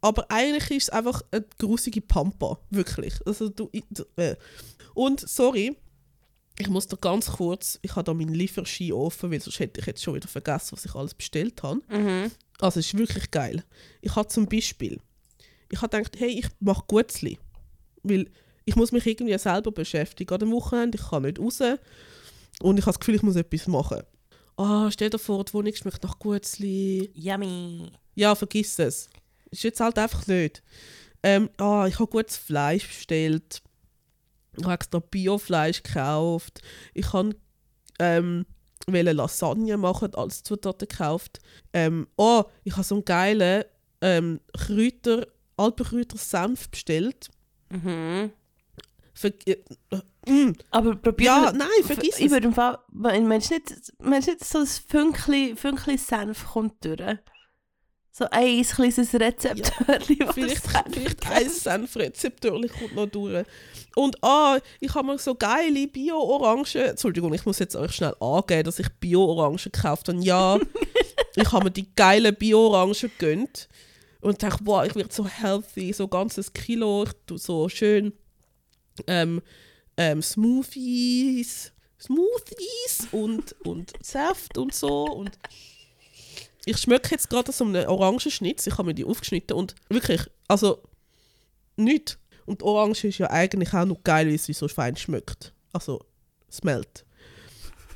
Aber 0.00 0.30
eigentlich 0.30 0.70
ist 0.70 0.82
es 0.84 0.90
einfach 0.90 1.22
eine 1.30 1.44
grusige 1.58 2.00
Pampa, 2.00 2.58
wirklich. 2.70 3.14
Also 3.26 3.48
du, 3.48 3.70
äh. 4.16 4.36
Und 4.94 5.20
sorry, 5.20 5.76
ich 6.58 6.68
muss 6.68 6.86
da 6.86 6.96
ganz 6.96 7.26
kurz, 7.32 7.78
ich 7.82 7.90
habe 7.96 8.04
da 8.04 8.14
meinen 8.14 8.34
Lieferschein 8.34 8.92
offen, 8.92 9.30
weil 9.30 9.40
sonst 9.40 9.58
hätte 9.58 9.80
ich 9.80 9.86
jetzt 9.86 10.02
schon 10.02 10.14
wieder 10.14 10.28
vergessen, 10.28 10.72
was 10.72 10.84
ich 10.84 10.94
alles 10.94 11.14
bestellt 11.14 11.62
habe. 11.62 11.80
Mhm. 11.88 12.30
Also 12.60 12.80
es 12.80 12.86
ist 12.86 12.98
wirklich 12.98 13.30
geil. 13.30 13.64
Ich 14.00 14.16
habe 14.16 14.28
zum 14.28 14.46
Beispiel, 14.46 15.00
ich 15.70 15.82
habe 15.82 15.96
gedacht, 15.96 16.18
hey, 16.18 16.38
ich 16.38 16.46
mache 16.60 16.84
Gutzli. 16.86 17.38
Weil 18.02 18.30
ich 18.66 18.76
muss 18.76 18.92
mich 18.92 19.06
irgendwie 19.06 19.38
selber 19.38 19.72
beschäftigen 19.72 20.34
an 20.34 20.40
dem 20.40 20.52
Wochenende, 20.52 20.98
ich 20.98 21.08
kann 21.08 21.22
nicht 21.22 21.38
raus. 21.38 21.60
Und 22.60 22.78
ich 22.78 22.84
habe 22.84 22.92
das 22.92 23.00
Gefühl, 23.00 23.14
ich 23.14 23.22
muss 23.22 23.36
etwas 23.36 23.66
machen. 23.66 24.02
Ah, 24.56 24.90
stell 24.90 25.10
dir 25.10 25.18
vor, 25.18 25.44
die 25.44 25.54
Wohnung 25.54 25.74
schmeckt 25.74 26.02
nach 26.02 26.18
Gutzli. 26.18 27.10
Yummy. 27.14 27.92
Ja, 28.14 28.34
vergiss 28.34 28.78
es. 28.78 29.08
Ist 29.50 29.62
jetzt 29.62 29.80
halt 29.80 29.98
einfach 29.98 30.26
nicht. 30.26 30.62
Ähm, 31.22 31.48
ah, 31.58 31.86
ich 31.86 31.98
habe 31.98 32.10
gutes 32.10 32.36
Fleisch 32.36 32.86
bestellt. 32.86 33.62
Ich 34.56 34.64
habe 34.64 34.74
extra 34.74 34.98
Biofleisch 34.98 35.82
gekauft. 35.82 36.62
Ich 36.94 37.12
habe 37.12 37.36
ähm, 37.98 38.46
wollte 38.86 39.12
Lasagne 39.12 39.76
machen, 39.76 40.14
als 40.14 40.42
Zutaten 40.42 40.88
gekauft. 40.88 41.40
Ähm, 41.72 42.06
oh, 42.16 42.44
ich 42.64 42.72
habe 42.72 42.84
so 42.84 42.96
einen 42.96 43.04
geilen 43.04 43.64
ähm, 44.00 44.40
Kräuter, 44.56 45.26
Alpenkräuter-Senf 45.56 46.68
bestellt. 46.70 47.28
Mhm. 47.70 48.30
Ver 49.16 49.32
äh, 49.46 49.56
mm. 50.30 50.52
Aber 50.70 50.94
probier 50.94 51.26
Ja, 51.26 51.52
nein, 51.52 51.68
vergiss 51.82 52.18
Ich 52.18 52.26
es. 52.26 52.30
würde 52.30 52.48
im 52.48 52.52
Fall, 52.52 52.78
meinst 52.92 53.50
du 53.50 53.54
nicht, 53.54 53.92
meinst 53.98 54.28
du 54.28 54.32
nicht 54.32 54.44
so 54.44 54.58
ein 54.58 54.66
Fünkli, 54.66 55.56
Fünkli 55.56 55.96
Senf 55.96 56.46
kommt 56.46 56.84
durch? 56.84 57.00
So 58.12 58.26
ein 58.30 58.62
kleines 58.62 59.14
Rezeptörli, 59.14 60.18
ja, 60.20 60.32
Vielleicht, 60.32 60.66
vielleicht 60.90 61.30
ein 61.30 61.48
Senfrezeptörchen 61.48 62.68
kommt 62.68 62.94
noch 62.94 63.06
durch. 63.06 63.46
Und 63.94 64.22
ah, 64.22 64.58
ich 64.80 64.94
habe 64.94 65.06
mir 65.06 65.18
so 65.18 65.34
geile 65.34 65.86
Bio-Orangen. 65.86 66.64
Entschuldigung, 66.74 67.32
ich 67.32 67.44
muss 67.44 67.58
jetzt 67.58 67.76
euch 67.76 67.92
schnell 67.92 68.14
angeben, 68.20 68.64
dass 68.64 68.78
ich 68.78 68.88
Bio-Orangen 69.00 69.58
gekauft 69.58 70.08
habe. 70.08 70.22
Ja, 70.22 70.58
ich 71.36 71.52
habe 71.52 71.64
mir 71.64 71.70
die 71.70 71.94
geilen 71.94 72.34
Bio-Orangen 72.34 72.94
gegönnt. 72.94 73.68
Und 74.20 74.42
dachte, 74.42 74.64
wow, 74.64 74.84
ich 74.86 74.94
werde 74.94 75.12
so 75.12 75.26
healthy, 75.26 75.92
so 75.92 76.08
ganzes 76.08 76.52
Kilo. 76.52 77.04
Ich 77.04 77.12
tue 77.26 77.38
so 77.38 77.68
schön 77.68 78.14
ähm, 79.06 79.42
ähm, 79.96 80.22
Smoothies, 80.22 81.72
Smoothies 82.00 83.08
und, 83.12 83.54
und 83.64 83.92
Saft 84.02 84.58
und 84.58 84.74
so. 84.74 85.04
Und 85.04 85.38
ich 86.64 86.78
schmecke 86.78 87.10
jetzt 87.12 87.30
gerade 87.30 87.52
so 87.52 87.64
einen 87.64 87.86
Orangenschnitz. 87.86 88.66
Ich 88.66 88.74
habe 88.74 88.88
mir 88.88 88.94
die 88.94 89.04
aufgeschnitten 89.04 89.56
und 89.56 89.74
wirklich, 89.88 90.22
also 90.48 90.82
nicht. 91.76 92.18
Und 92.44 92.62
Orange 92.62 93.08
ist 93.08 93.18
ja 93.18 93.30
eigentlich 93.30 93.72
auch 93.74 93.84
noch 93.84 94.02
geil, 94.04 94.28
weil 94.28 94.38
sie 94.38 94.52
so 94.52 94.68
fein 94.68 94.96
schmeckt. 94.96 95.52
Also, 95.72 96.00
smelt. 96.50 97.04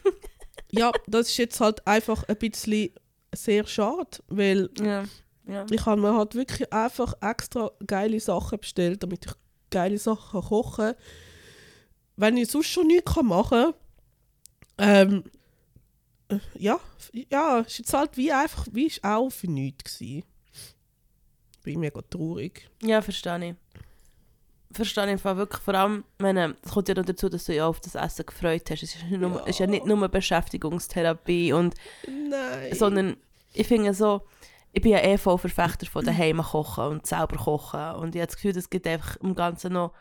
ja, 0.71 0.93
das 1.07 1.29
ist 1.29 1.37
jetzt 1.37 1.61
halt 1.61 1.87
einfach 1.87 2.25
ein 2.25 2.37
bisschen 2.37 2.91
sehr 3.35 3.67
schade, 3.67 4.19
weil 4.29 4.69
Ja, 4.81 5.05
ja. 5.47 5.67
ich 5.71 5.87
habe 5.87 6.01
mir 6.01 6.15
halt 6.15 6.35
wirklich 6.35 6.73
einfach 6.73 7.15
extra 7.21 7.71
geile 7.87 8.19
Sachen 8.19 8.59
bestellt, 8.59 9.03
damit 9.03 9.27
ich 9.27 9.33
geile 9.71 9.99
Sachen 9.99 10.41
kochen 10.43 10.87
kann. 10.87 10.95
Wenn 12.17 12.37
ich 12.37 12.51
sonst 12.51 12.67
schon 12.69 12.87
nichts 12.89 13.17
machen 13.23 13.73
kann, 13.73 13.75
ähm, 14.79 15.25
äh, 16.29 16.39
ja, 16.59 16.79
ja, 17.31 17.61
ist 17.61 17.79
jetzt 17.79 17.93
halt 17.93 18.17
wie 18.17 18.33
einfach, 18.33 18.67
wie 18.73 18.87
ist 18.87 19.03
auch 19.05 19.31
für 19.31 19.51
nichts 19.51 19.99
gewesen. 19.99 20.25
Bin 21.63 21.81
mega 21.81 22.01
traurig. 22.03 22.71
Ja, 22.83 23.03
verstehe 23.03 23.51
ich. 23.51 23.55
Verstehe 24.73 25.13
ich 25.15 25.25
wirklich. 25.25 25.63
Vor 25.63 25.75
allem, 25.75 26.05
meine, 26.19 26.57
es 26.63 26.71
kommt 26.71 26.89
ja 26.89 26.95
noch 26.95 27.05
dazu, 27.05 27.29
dass 27.29 27.45
du 27.45 27.55
ja 27.55 27.67
auf 27.67 27.81
das 27.81 27.97
Essen 27.97 28.25
gefreut 28.25 28.71
hast. 28.71 28.83
Es 28.83 28.95
ist, 28.95 29.05
nur, 29.11 29.31
Ja. 29.41 29.47
ist 29.47 29.59
ja 29.59 29.67
nicht 29.67 29.85
nur 29.85 30.09
Beschäftigungstherapie, 30.09 31.53
und, 31.53 31.75
Nein. 32.07 32.75
sondern 32.75 33.17
ich 33.53 33.67
finde 33.67 33.93
so, 33.95 34.23
ich 34.73 34.83
bin 34.83 34.93
ja 34.93 34.99
eh 34.99 35.19
voll 35.19 35.39
Verfechter 35.39 35.87
von 35.87 36.05
daheim 36.05 36.39
kochen 36.43 36.85
und 36.85 37.07
selber 37.07 37.37
kochen. 37.37 37.93
Und 37.97 38.15
ich 38.15 38.21
habe 38.21 38.27
das 38.29 38.37
Gefühl, 38.37 38.57
es 38.57 38.71
gibt 38.71 38.87
einfach 38.87 39.17
im 39.17 39.35
Ganzen 39.35 39.73
noch, 39.73 39.93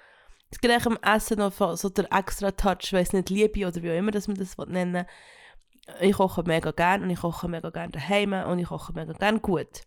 es 0.52 0.60
gibt 0.60 0.86
im 0.86 0.98
Essen 1.02 1.40
noch 1.40 1.54
so- 1.78 1.90
der 1.90 2.12
extra 2.12 2.52
Touch, 2.52 2.84
ich 2.84 2.94
weiß 2.94 3.14
nicht, 3.14 3.30
Liebe 3.30 3.68
oder 3.68 3.82
wie 3.82 3.92
auch 3.92 3.98
immer, 3.98 4.12
dass 4.12 4.28
man 4.28 4.38
das 4.38 4.58
nennen. 4.58 5.06
Ich 6.02 6.14
koche 6.14 6.44
mega 6.44 6.72
gern 6.72 7.02
und 7.04 7.10
ich 7.10 7.20
koche 7.20 7.48
mega 7.48 7.70
gern 7.72 7.92
daheim 7.92 8.34
und 8.34 8.60
ich 8.60 8.68
koche 8.68 8.94
mega 8.94 9.14
gern 9.14 9.42
gut. 9.42 9.82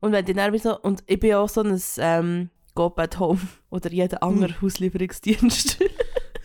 Und 0.00 0.12
wenn 0.12 0.24
die 0.24 0.34
dann 0.34 0.56
so, 0.58 0.78
und 0.80 1.04
ich 1.06 1.20
bin 1.20 1.34
auch 1.34 1.48
so 1.48 1.62
ein 1.62 1.80
ähm, 1.98 2.50
Go 2.74 2.92
at 2.96 3.18
Home 3.18 3.40
oder 3.70 3.90
jeder 3.90 4.22
andere 4.22 4.54
Auslieferungsdienst. 4.60 5.78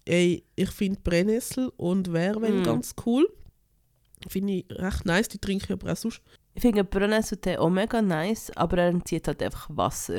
Ey, 0.07 0.45
ich 0.57 0.71
finde 0.71 1.01
Brennnessel 1.01 1.71
und 1.77 2.13
Werwell 2.13 2.61
Mm. 2.61 2.65
ganz 2.65 2.95
cool. 3.07 3.29
Finde 4.29 4.53
ich 4.55 4.67
recht 4.71 5.05
nice, 5.05 5.29
die 5.29 5.39
trinke 5.39 5.65
ich 5.65 5.73
aber 5.73 5.93
auch 5.93 5.97
sonst. 5.97 6.23
Ich 6.55 6.63
finde 6.63 6.85
Brennnesseltee 6.85 7.59
auch 7.59 7.69
mega 7.69 8.01
nice, 8.01 8.51
aber 8.57 8.79
er 8.79 8.89
entzieht 8.89 9.27
halt 9.27 9.43
einfach 9.43 9.69
Wasser. 9.71 10.19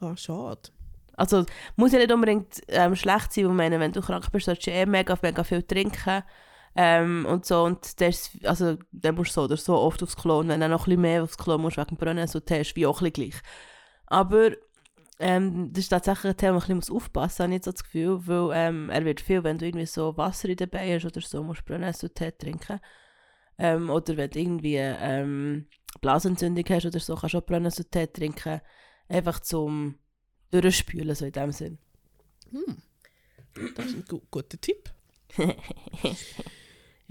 Ah, 0.00 0.16
schade. 0.16 0.70
Also 1.16 1.44
muss 1.76 1.92
ja 1.92 1.98
nicht 1.98 2.12
unbedingt 2.12 2.60
ähm, 2.68 2.96
schlecht 2.96 3.32
sein, 3.32 3.44
weil 3.44 3.50
ich 3.50 3.56
meine, 3.56 3.80
wenn 3.80 3.92
du 3.92 4.00
krank 4.00 4.30
bist, 4.32 4.46
solltest 4.46 4.66
du 4.66 4.70
eh 4.72 4.86
mega, 4.86 5.16
mega 5.22 5.44
viel 5.44 5.62
trinken. 5.62 6.22
Ähm, 6.74 7.26
und 7.28 7.44
so, 7.44 7.64
und 7.64 8.00
das, 8.00 8.30
also, 8.44 8.78
dann 8.92 9.14
musst 9.14 9.32
du 9.32 9.34
so 9.34 9.42
oder 9.42 9.56
so 9.58 9.76
oft 9.76 10.02
aufs 10.02 10.16
Klo, 10.16 10.38
und 10.38 10.48
wenn 10.48 10.60
du 10.60 10.68
noch 10.68 10.82
ein 10.82 10.84
bisschen 10.86 11.00
mehr 11.02 11.22
aufs 11.22 11.36
Klo 11.36 11.58
musst 11.58 11.76
wegen 11.76 11.96
Brennnesseltee, 11.96 12.62
ist 12.62 12.76
wie 12.76 12.86
auch 12.86 13.02
ein 13.02 13.12
bisschen 13.12 13.30
gleich. 13.30 13.42
Aber 14.06 14.52
ähm, 15.22 15.72
das 15.72 15.84
ist 15.84 15.88
tatsächlich 15.88 16.32
ein 16.32 16.36
Thema, 16.36 16.56
wo 16.56 16.68
man 16.68 16.78
bisschen 16.78 16.96
aufpassen 16.96 17.24
muss, 17.24 17.40
habe 17.40 17.54
ich 17.54 17.64
so 17.64 17.72
das 17.72 17.84
Gefühl, 17.84 18.26
weil 18.26 18.50
ähm, 18.54 18.90
er 18.90 19.04
wird 19.04 19.20
viel, 19.20 19.42
wenn 19.44 19.58
du 19.58 19.66
irgendwie 19.66 19.86
so 19.86 20.16
Wasser 20.16 20.48
in 20.48 20.56
dabei 20.56 20.94
hast 20.94 21.04
oder 21.04 21.20
so, 21.20 21.42
musst 21.42 21.60
du 21.60 21.64
Brennnesseltee 21.64 22.32
trinken. 22.32 22.80
Ähm, 23.58 23.90
oder 23.90 24.16
wenn 24.16 24.30
du 24.30 24.38
irgendwie 24.38 24.76
ähm, 24.76 25.66
Blasentzündung 26.00 26.64
hast 26.68 26.86
oder 26.86 27.00
so, 27.00 27.14
kannst 27.14 27.34
du 27.34 27.38
auch 27.38 27.46
Brennnesseltee 27.46 28.06
trinken. 28.06 28.60
Einfach 29.08 29.40
zum 29.40 29.98
Durchspülen, 30.50 31.14
so 31.14 31.24
in 31.24 31.32
dem 31.32 31.52
Sinn. 31.52 31.78
Das 33.76 33.86
ist 33.86 33.94
ein 33.94 34.04
gu 34.06 34.20
guter 34.30 34.60
Tipp. 34.60 34.90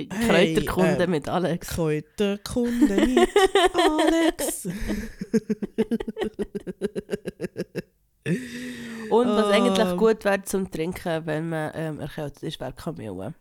Kräuterkunde 0.10 1.04
ähm, 1.04 1.12
mit 1.12 1.28
Alex. 1.28 1.68
Kräuterkunde 1.70 3.08
mit 3.08 3.30
Alex. 3.74 4.68
Und 8.26 9.28
was 9.28 9.46
ähm, 9.48 9.52
eigentlich 9.52 9.98
gut 9.98 10.24
wäre 10.26 10.44
zum 10.44 10.70
Trinken, 10.70 11.26
wenn 11.26 11.50
man 11.50 11.72
ähm, 11.74 12.00
erkältet 12.00 12.44
ist, 12.44 12.60
wäre 12.60 12.74
Kamille. 12.74 13.34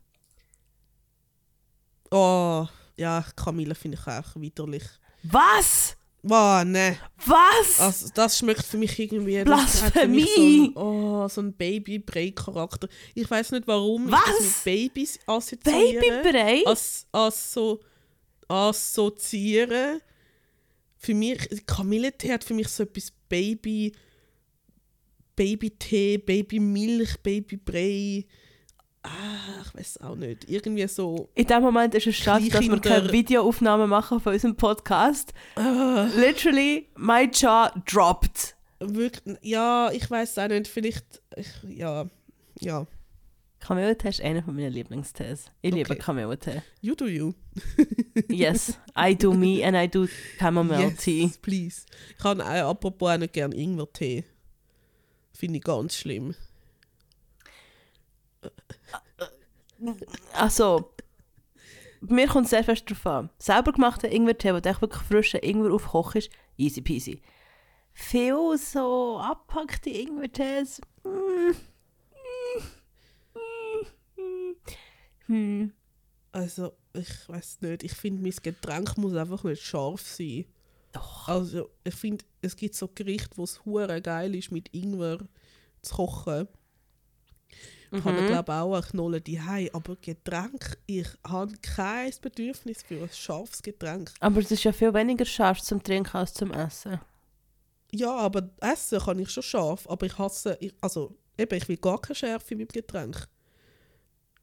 Oh, 2.10 2.66
ja, 2.96 3.24
Kamille 3.36 3.74
finde 3.74 3.98
ich 4.00 4.06
auch 4.06 4.34
widerlich. 4.34 4.84
Was? 5.22 5.96
Wow, 6.22 6.64
ne. 6.64 6.98
Was? 7.24 7.80
Also, 7.80 8.08
das 8.14 8.38
schmeckt 8.38 8.64
für 8.64 8.76
mich 8.76 8.98
irgendwie. 8.98 9.42
Blasphemie! 9.42 10.22
mich 10.22 10.34
so 10.34 10.42
ein, 10.42 10.76
oh, 10.76 11.28
so 11.28 11.40
ein 11.40 11.52
Baby-Brei-Charakter. 11.54 12.88
Ich 13.14 13.30
weiß 13.30 13.52
nicht, 13.52 13.66
warum 13.66 14.06
ich 14.06 14.12
Was? 14.12 14.40
mit 14.40 14.64
Babys 14.64 15.18
assoziiere. 15.26 16.00
Babybrei? 16.00 16.62
As, 16.66 17.06
as 17.12 17.52
so, 17.52 17.80
assoziieren. 18.48 20.00
Für 20.98 21.14
mich, 21.14 21.64
Kamillentee 21.66 22.32
hat 22.32 22.44
für 22.44 22.54
mich 22.54 22.68
so 22.68 22.82
etwas 22.82 23.12
Baby. 23.28 23.92
Babytee, 25.40 26.18
Babymilch, 26.18 27.16
Babybrei. 27.22 28.26
Ah, 29.02 29.62
ich 29.64 29.74
weiß 29.74 30.02
auch 30.02 30.14
nicht. 30.14 30.50
Irgendwie 30.50 30.86
so. 30.86 31.30
In 31.34 31.46
dem 31.46 31.62
Moment 31.62 31.94
ist 31.94 32.06
es 32.06 32.16
schade, 32.16 32.46
dass 32.50 32.60
wir 32.60 32.78
keine 32.78 33.10
Videoaufnahmen 33.10 33.88
machen 33.88 34.20
von 34.20 34.34
unserem 34.34 34.54
Podcast. 34.54 35.32
Ah, 35.56 36.10
Literally, 36.14 36.88
my 36.98 37.26
jaw 37.32 37.70
dropped. 37.90 38.54
wirklich, 38.80 39.38
ja, 39.40 39.90
ich 39.94 40.10
weiß 40.10 40.36
auch 40.40 40.48
nicht, 40.48 40.68
vielleicht, 40.68 41.06
ich, 41.34 41.48
ja, 41.66 42.04
ja, 42.60 42.86
Kamillentee 43.60 44.10
ist 44.10 44.20
einer 44.20 44.42
von 44.42 44.54
meinen 44.54 44.74
Lieblingstees. 44.74 45.46
Ich 45.62 45.72
liebe 45.72 45.90
Okay. 45.90 46.00
Kamillentee. 46.00 46.60
you 46.82 46.94
do 46.94 47.06
you. 47.06 47.32
Yes, 48.28 48.78
I 48.94 49.14
do 49.16 49.32
me 49.32 49.64
and 49.64 49.74
I 49.74 49.88
do 49.88 50.06
Chamomile 50.38 50.88
yes, 50.90 50.96
Tea. 50.98 51.30
please. 51.40 51.86
Ich 52.18 52.24
habe 52.24 52.44
auch, 52.44 52.70
apropos 52.70 53.10
auch 53.10 53.16
nicht 53.16 53.32
gerne 53.32 53.54
Ingwer-Tee. 53.56 54.24
Finde 55.40 55.56
ich 55.56 55.64
ganz 55.64 55.96
schlimm. 55.96 56.34
Also, 60.34 60.92
mir 62.02 62.28
kommt 62.28 62.44
es 62.44 62.50
sehr 62.50 62.62
fest 62.62 62.84
darauf 62.90 63.06
an. 63.06 63.30
Selber 63.38 63.72
gemachter 63.72 64.12
Ingwer-Tee, 64.12 64.50
du 64.50 64.68
echt 64.68 64.82
wirklich 64.82 65.02
frischen 65.02 65.40
Ingwer 65.40 65.72
aufkochst, 65.72 66.16
ist 66.16 66.30
easy 66.58 66.82
peasy. 66.82 67.22
Viel 67.94 68.58
so 68.58 69.18
abpackte 69.18 69.88
Ingwer-Tees. 69.88 70.82
mm, 71.04 71.54
mm, 73.34 73.42
mm, 74.20 74.56
hm. 75.24 75.72
Also, 76.32 76.72
ich 76.92 77.28
weiß 77.30 77.62
nicht. 77.62 77.82
Ich 77.82 77.92
finde, 77.94 78.20
mein 78.20 78.34
Getränk 78.42 78.98
muss 78.98 79.14
einfach 79.14 79.42
nicht 79.44 79.62
scharf 79.62 80.02
sein. 80.02 80.44
Doch. 80.92 81.28
Also, 81.28 81.70
ich 81.84 81.94
finde, 81.94 82.24
es 82.42 82.56
gibt 82.56 82.74
so 82.74 82.88
Gerichte, 82.88 83.36
wo 83.36 83.44
es 83.44 83.64
hure 83.64 84.00
geil 84.02 84.34
ist, 84.34 84.50
mit 84.50 84.68
Ingwer 84.74 85.18
zu 85.82 85.94
kochen. 85.94 86.48
Ich 87.92 88.04
habe, 88.04 88.22
Mhm. 88.22 88.26
glaube 88.28 88.52
auch 88.52 88.74
eine 88.74 88.82
Knolle 88.82 89.20
die 89.20 89.40
aber 89.72 89.96
Getränk, 89.96 90.78
ich 90.86 91.08
habe 91.26 91.52
kein 91.60 92.12
Bedürfnis 92.22 92.82
für 92.84 93.02
ein 93.02 93.10
scharfes 93.12 93.62
Getränk. 93.62 94.12
Aber 94.20 94.38
es 94.40 94.50
ist 94.52 94.62
ja 94.62 94.72
viel 94.72 94.94
weniger 94.94 95.24
scharf 95.24 95.60
zum 95.60 95.82
Trinken 95.82 96.16
als 96.16 96.32
zum 96.34 96.52
Essen. 96.52 97.00
Ja, 97.92 98.14
aber 98.16 98.48
essen 98.60 99.00
kann 99.00 99.18
ich 99.18 99.30
schon 99.30 99.42
scharf, 99.42 99.88
aber 99.88 100.06
ich 100.06 100.16
hasse, 100.18 100.56
ich, 100.60 100.72
also 100.80 101.16
eben, 101.36 101.56
ich 101.56 101.68
will 101.68 101.78
gar 101.78 102.00
keine 102.00 102.14
Schärfe 102.14 102.54
in 102.54 102.58
meinem 102.58 102.68
Getränk. 102.68 103.26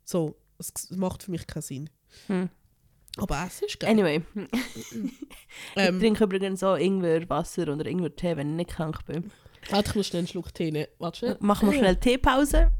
So, 0.03 0.35
es 0.57 0.73
es 0.75 0.89
macht 0.91 1.23
für 1.23 1.31
mich 1.31 1.47
keinen 1.47 1.61
Sinn. 1.61 1.89
Hm. 2.27 2.49
Aber 3.17 3.43
essen 3.45 3.65
ist 3.65 3.79
geil. 3.79 3.91
Anyway, 3.91 4.21
ich 4.35 5.11
Ähm, 5.75 5.99
trinke 5.99 6.23
übrigens 6.23 6.63
auch 6.63 6.75
Ingwer 6.75 7.27
Wasser 7.29 7.71
oder 7.73 7.85
Ingwer 7.85 8.15
Tee, 8.15 8.35
wenn 8.37 8.51
ich 8.51 8.55
nicht 8.55 8.69
krank 8.71 9.05
bin. 9.05 9.31
warte, 9.69 9.89
ich 9.89 9.95
muss 9.95 10.07
schnell 10.07 10.19
einen 10.19 10.27
Schluck 10.27 10.53
Tee 10.53 10.71
nehmen. 10.71 10.87
Warte 10.99 11.17
schnell. 11.19 11.37
Machen 11.39 11.71
wir 11.71 11.77
schnell 11.77 11.95
Teepause. 11.95 12.71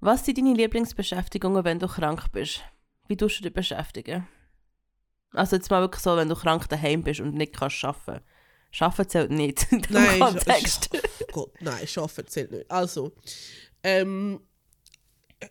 Was 0.00 0.24
sind 0.24 0.38
deine 0.38 0.54
Lieblingsbeschäftigungen, 0.54 1.64
wenn 1.64 1.78
du 1.78 1.86
krank 1.86 2.32
bist? 2.32 2.62
Wie 3.08 3.16
tust 3.16 3.38
du 3.38 3.44
dich 3.44 3.52
beschäftigen? 3.52 4.26
Also 5.32 5.56
jetzt 5.56 5.70
mal 5.70 5.80
wirklich 5.80 6.02
so, 6.02 6.16
wenn 6.16 6.28
du 6.28 6.34
krank 6.34 6.68
daheim 6.68 7.02
bist 7.02 7.20
und 7.20 7.34
nicht 7.34 7.54
kannst 7.54 7.84
arbeiten. 7.84 8.24
Arbeiten 8.80 9.08
zählt 9.10 9.30
nicht 9.30 9.66
Nein, 9.90 10.18
Kontext. 10.20 10.90
Oh 10.94 11.26
Gott, 11.32 11.52
nein, 11.60 11.86
Schaffen 11.86 12.26
zählt 12.26 12.50
nicht. 12.52 12.70
Also, 12.70 13.12
ähm, 13.82 14.40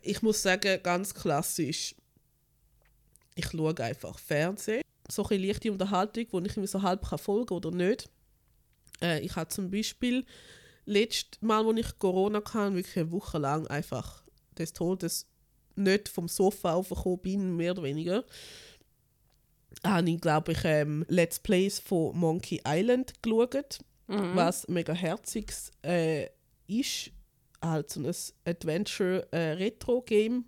ich 0.02 0.22
muss 0.22 0.42
sagen, 0.42 0.82
ganz 0.82 1.14
klassisch, 1.14 1.94
ich 3.34 3.46
schaue 3.46 3.76
einfach 3.78 4.18
Fernsehen. 4.18 4.82
So 5.10 5.24
eine 5.26 5.46
leichte 5.46 5.72
Unterhaltung, 5.72 6.26
wo 6.30 6.40
ich 6.40 6.56
mir 6.56 6.66
so 6.66 6.82
halb 6.82 7.06
kann 7.06 7.18
folgen 7.18 7.54
oder 7.54 7.70
nicht. 7.70 8.08
Äh, 9.00 9.20
ich 9.20 9.34
habe 9.36 9.48
zum 9.48 9.70
Beispiel 9.70 10.24
letztes 10.84 11.40
Mal, 11.42 11.66
als 11.66 11.78
ich 11.78 11.98
Corona 11.98 12.38
hatte, 12.44 12.74
wirklich 12.74 12.98
eine 12.98 13.12
Woche 13.12 13.38
lang 13.38 13.66
einfach 13.66 14.22
des 14.58 14.72
Todes 14.72 15.26
nicht 15.74 16.08
vom 16.08 16.28
Sofa 16.28 16.74
aufgekommen 16.74 17.18
bin, 17.20 17.56
mehr 17.56 17.72
oder 17.72 17.82
weniger, 17.82 18.24
habe 19.84 20.10
ich, 20.10 20.20
glaube 20.20 20.52
ich, 20.52 20.58
ähm, 20.64 21.04
Let's 21.08 21.40
Plays 21.40 21.78
von 21.78 22.16
Monkey 22.16 22.60
Island 22.66 23.14
geschaut 23.22 23.80
Mhm. 24.08 24.36
was 24.36 24.68
mega 24.68 24.92
herziges 24.92 25.70
äh, 25.82 26.28
ist, 26.66 27.10
halt 27.62 27.90
so 27.90 28.00
ein 28.00 28.12
Adventure-Retro-Game. 28.44 30.44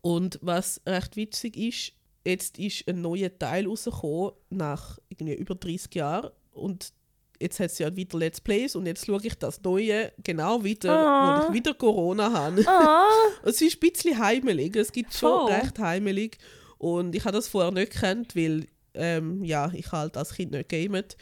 Und 0.00 0.38
was 0.42 0.80
recht 0.86 1.16
witzig 1.16 1.56
ist, 1.56 1.92
jetzt 2.24 2.58
ist 2.58 2.88
ein 2.88 3.00
neuer 3.02 3.36
Teil 3.38 3.66
rausgekommen, 3.66 4.32
nach 4.50 4.98
irgendwie 5.08 5.34
über 5.34 5.54
30 5.54 5.94
Jahren. 5.94 6.30
Und 6.52 6.92
jetzt 7.40 7.60
hat 7.60 7.70
es 7.70 7.78
ja 7.78 7.94
wieder 7.94 8.18
Let's 8.18 8.40
Plays 8.40 8.76
und 8.76 8.86
jetzt 8.86 9.04
schaue 9.04 9.20
ich 9.22 9.34
das 9.34 9.60
Neue 9.62 10.12
genau 10.22 10.62
wieder, 10.64 10.92
Ah. 10.92 11.42
wo 11.42 11.48
ich 11.48 11.54
wieder 11.54 11.74
Corona 11.74 12.32
habe. 12.32 12.64
Ah, 12.66 13.08
Es 13.42 13.60
ist 13.60 13.76
ein 13.76 13.80
bisschen 13.80 14.18
heimelig, 14.18 14.76
es 14.76 14.92
gibt 14.92 15.12
schon 15.12 15.48
Voll. 15.48 15.52
recht 15.52 15.78
heimelig. 15.78 16.38
Und 16.78 17.14
ich 17.14 17.24
habe 17.24 17.36
das 17.36 17.48
vorher 17.48 17.72
nicht 17.72 17.92
gekannt, 17.92 18.34
weil 18.36 18.66
ähm, 18.94 19.44
ja, 19.44 19.70
ich 19.74 19.90
halt 19.92 20.16
als 20.16 20.34
Kind 20.34 20.52
nicht 20.52 20.68
gamet. 20.68 21.16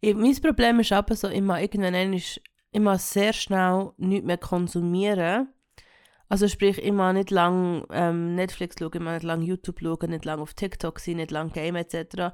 ich, 0.00 0.14
mein 0.14 0.34
Problem 0.40 0.80
ist 0.80 0.92
aber 0.92 1.14
so, 1.14 1.28
ich 1.28 1.42
mag 1.42 1.62
irgendwann 1.62 1.94
einmal- 1.94 2.20
ich 2.72 2.80
mag 2.80 3.00
sehr 3.00 3.32
schnell 3.32 3.92
nichts 3.96 4.26
mehr 4.26 4.38
konsumieren. 4.38 5.52
Also 6.28 6.46
sprich, 6.46 6.78
ich 6.78 6.92
mag 6.92 7.14
nicht 7.14 7.30
lang 7.30 7.84
ähm, 7.90 8.36
Netflix 8.36 8.76
schauen, 8.78 8.92
ich 8.94 9.00
mag 9.00 9.14
nicht 9.14 9.24
lang 9.24 9.42
YouTube 9.42 9.80
schauen, 9.80 10.10
nicht 10.10 10.24
lang 10.24 10.40
auf 10.40 10.54
TikTok 10.54 11.00
sein, 11.00 11.16
nicht 11.16 11.32
lang 11.32 11.52
Game 11.52 11.74
etc. 11.74 12.32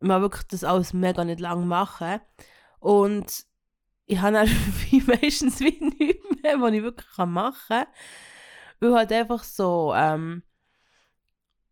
Ich 0.00 0.06
mag 0.06 0.20
wirklich 0.20 0.46
das 0.48 0.64
alles 0.64 0.92
mega 0.92 1.24
nicht 1.24 1.40
lang 1.40 1.66
machen. 1.66 2.20
Und 2.80 3.46
ich 4.04 4.20
habe 4.20 4.34
dann 4.34 4.48
wie 4.90 5.02
meistens 5.02 5.60
wie 5.60 5.78
nichts 5.98 6.42
mehr, 6.42 6.60
was 6.60 6.72
ich 6.72 6.82
wirklich 6.82 7.16
machen 7.16 7.54
kann. 7.68 7.86
Weil 8.80 8.94
halt 8.94 9.12
einfach 9.12 9.42
so, 9.42 9.92
ähm, 9.96 10.42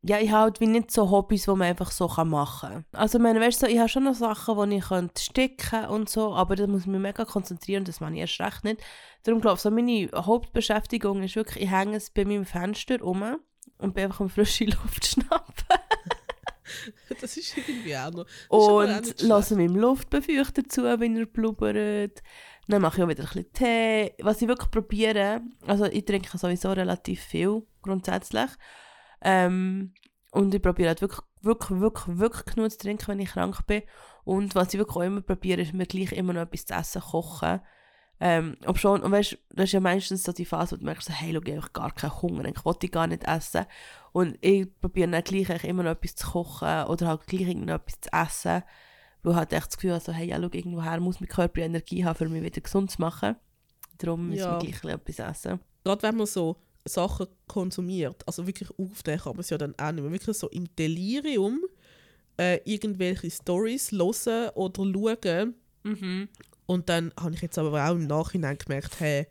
ja, 0.08 0.20
ich 0.20 0.30
habe 0.30 0.42
halt 0.42 0.60
wie 0.60 0.68
nicht 0.68 0.92
so 0.92 1.10
Hobbys, 1.10 1.44
die 1.44 1.50
man 1.50 1.62
einfach 1.62 1.90
so 1.90 2.06
machen 2.24 2.70
kann. 2.70 2.84
Also, 2.92 3.18
ich 3.18 3.22
meine, 3.22 3.40
weißt 3.40 3.62
du, 3.62 3.66
ich 3.66 3.78
habe 3.78 3.88
schon 3.88 4.04
noch 4.04 4.14
Sachen, 4.14 4.70
die 4.70 4.76
ich 4.76 4.84
könnte 4.84 5.20
sticken 5.20 5.86
und 5.86 6.08
so, 6.08 6.32
aber 6.32 6.54
da 6.54 6.66
muss 6.68 6.82
ich 6.82 6.86
mich 6.86 7.00
mega 7.00 7.24
konzentrieren, 7.24 7.84
das 7.84 8.00
mache 8.00 8.14
ich 8.14 8.20
erst 8.20 8.40
recht 8.40 8.64
nicht. 8.64 8.80
Darum 9.24 9.40
glaube 9.40 9.56
ich, 9.56 9.62
so 9.62 9.70
meine 9.70 10.08
Hauptbeschäftigung 10.14 11.24
ist 11.24 11.34
wirklich, 11.34 11.64
ich 11.64 11.70
hänge 11.70 11.96
es 11.96 12.10
bei 12.10 12.24
meinem 12.24 12.44
Fenster 12.44 13.00
rum 13.00 13.24
und 13.78 13.94
bin 13.94 14.04
einfach 14.04 14.20
am 14.20 14.28
frische 14.28 14.64
Luft 14.66 15.06
schnappen. 15.06 15.64
Das 17.20 17.36
ist 17.36 17.56
irgendwie 17.56 17.96
auch 17.96 18.10
noch. 18.10 18.24
Das 18.24 19.06
Und 19.06 19.22
lasse 19.22 19.54
meinem 19.54 19.76
Luftbefeuchter 19.76 20.64
zu, 20.68 20.82
wenn 20.98 21.16
er 21.16 21.26
blubbert. 21.26 22.22
Dann 22.68 22.82
mache 22.82 22.98
ich 22.98 23.04
auch 23.04 23.08
wieder 23.08 23.22
ein 23.22 23.28
bisschen 23.28 23.52
Tee. 23.52 24.12
Was 24.20 24.42
ich 24.42 24.48
wirklich 24.48 24.70
probiere, 24.72 25.42
also 25.64 25.84
ich 25.84 26.04
trinke 26.04 26.36
sowieso 26.36 26.72
relativ 26.72 27.20
viel, 27.20 27.62
grundsätzlich. 27.82 28.50
Ähm, 29.20 29.92
und 30.32 30.54
ich 30.54 30.62
probiere 30.62 30.88
halt 30.88 31.00
wirklich, 31.00 31.20
wirklich, 31.40 31.80
wirklich, 31.80 32.18
wirklich 32.18 32.44
genug 32.54 32.70
zu 32.70 32.78
trinken, 32.78 33.08
wenn 33.08 33.20
ich 33.20 33.30
krank 33.30 33.66
bin. 33.66 33.82
Und 34.24 34.54
was 34.54 34.74
ich 34.74 34.78
wirklich 34.78 34.96
auch 34.96 35.02
immer 35.02 35.20
probiere, 35.20 35.62
ist 35.62 35.72
mir 35.72 35.86
gleich 35.86 36.12
immer 36.12 36.32
noch 36.32 36.42
etwas 36.42 36.66
zu 36.66 36.74
essen 36.74 37.00
kochen. 37.02 37.60
Ähm, 38.18 38.56
ob 38.64 38.78
schon, 38.78 39.02
und 39.02 39.12
weißt, 39.12 39.36
das 39.50 39.64
ist 39.64 39.72
ja 39.72 39.80
meistens 39.80 40.22
so 40.24 40.32
die 40.32 40.46
Phase, 40.46 40.72
wo 40.72 40.76
du 40.78 40.84
merkst, 40.84 41.10
hey, 41.10 41.32
schau, 41.34 41.42
ich 41.44 41.56
habe 41.56 41.70
gar 41.72 41.92
keinen 41.92 42.22
Hunger, 42.22 42.44
ich 42.46 42.64
wollte 42.64 42.88
gar 42.88 43.06
nicht 43.06 43.24
essen. 43.24 43.66
Und 44.12 44.38
ich 44.40 44.66
probiere 44.80 45.10
dann 45.10 45.22
gleich 45.22 45.64
immer 45.64 45.82
noch 45.82 45.90
etwas 45.92 46.16
zu 46.16 46.26
kochen 46.28 46.84
oder 46.84 47.08
halt 47.08 47.26
gleich 47.26 47.42
irgendetwas 47.48 48.00
zu 48.00 48.10
essen. 48.12 48.62
Weil 49.22 49.36
halt 49.36 49.52
echt 49.52 49.66
das 49.66 49.76
Gefühl 49.76 49.92
habe, 49.92 50.02
so, 50.04 50.12
hey, 50.12 50.28
ja, 50.28 50.36
schau, 50.36 50.48
irgendwoher 50.50 51.00
muss 51.00 51.20
mein 51.20 51.28
Körper 51.28 51.60
Energie 51.60 52.04
haben, 52.04 52.26
um 52.26 52.32
mich 52.32 52.42
wieder 52.42 52.60
gesund 52.60 52.90
zu 52.90 53.00
machen. 53.00 53.36
Darum 53.98 54.28
müssen 54.28 54.38
Ja. 54.40 54.52
wir 54.52 54.58
gleich 54.60 54.82
ein 54.94 54.98
bisschen 55.00 55.24
etwas 55.26 55.44
essen. 55.46 55.60
Gerade 55.84 56.02
wenn 56.02 56.16
man 56.16 56.26
so 56.26 56.56
Sachen 56.86 57.26
konsumiert, 57.46 58.22
also 58.26 58.46
wirklich 58.46 58.70
aufdenken 58.78 59.24
kann 59.24 59.32
man 59.32 59.40
es 59.40 59.50
ja 59.50 59.58
dann 59.58 59.74
auch 59.78 59.92
nicht 59.92 60.02
mehr, 60.02 60.12
wirklich 60.12 60.36
so 60.36 60.48
im 60.48 60.64
Delirium 60.76 61.64
äh, 62.38 62.60
irgendwelche 62.64 63.30
Stories 63.30 63.92
hören 63.92 64.50
oder 64.54 64.84
schauen. 64.84 65.54
Mhm. 65.82 66.28
Und 66.66 66.88
dann 66.88 67.12
habe 67.18 67.34
ich 67.34 67.42
jetzt 67.42 67.58
aber 67.58 67.88
auch 67.88 67.94
im 67.94 68.06
Nachhinein 68.06 68.58
gemerkt, 68.58 69.00
hey, 69.00 69.26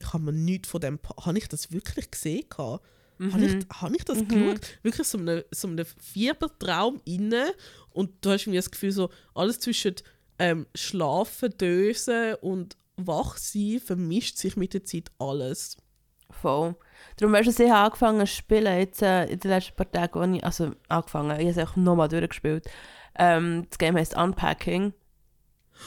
ich 0.00 0.12
habe 0.12 0.24
mir 0.24 0.32
nichts 0.32 0.68
von 0.68 0.80
dem, 0.80 0.98
habe 1.24 1.38
ich 1.38 1.48
das 1.48 1.72
wirklich 1.72 2.10
gesehen? 2.10 2.44
gehabt? 2.48 2.84
Habe 3.32 3.44
ich, 3.44 3.56
habe 3.72 3.96
ich 3.96 4.04
das 4.04 4.18
Mhm. 4.18 4.28
geschaut? 4.28 4.60
Wirklich 4.82 5.06
so 5.08 5.18
einem 5.18 5.42
so 5.50 5.66
einem 5.66 5.84
Fiebertraum 5.84 7.00
inne 7.04 7.52
und 7.90 8.12
du 8.20 8.30
hast 8.30 8.42
irgendwie 8.42 8.58
das 8.58 8.70
Gefühl, 8.70 8.92
so 8.92 9.10
alles 9.34 9.58
zwischen 9.58 9.96
ähm, 10.38 10.66
Schlafen, 10.76 11.50
Dösen 11.58 12.34
und 12.36 12.76
Wachsein 12.96 13.80
vermischt 13.80 14.36
sich 14.36 14.54
mit 14.56 14.72
der 14.72 14.84
Zeit 14.84 15.10
alles. 15.18 15.76
Voll. 16.30 16.76
Darum 17.16 17.32
weißt 17.32 17.58
du, 17.58 17.64
ich 17.64 17.70
habe 17.70 17.84
angefangen 17.86 18.20
zu 18.20 18.26
spielen, 18.26 18.78
jetzt 18.78 19.02
äh, 19.02 19.24
in 19.26 19.40
den 19.40 19.50
letzten 19.50 19.74
paar 19.76 19.90
Tagen, 19.90 20.20
als 20.20 20.36
ich, 20.36 20.44
also 20.44 20.72
angefangen, 20.88 21.30
ich 21.40 21.48
habe 21.48 21.60
es 21.60 21.68
auch 21.68 21.76
nochmal 21.76 22.08
durchgespielt. 22.08 22.68
Ähm, 23.18 23.66
das 23.68 23.78
Game 23.78 23.96
heißt 23.96 24.16
Unpacking. 24.16 24.92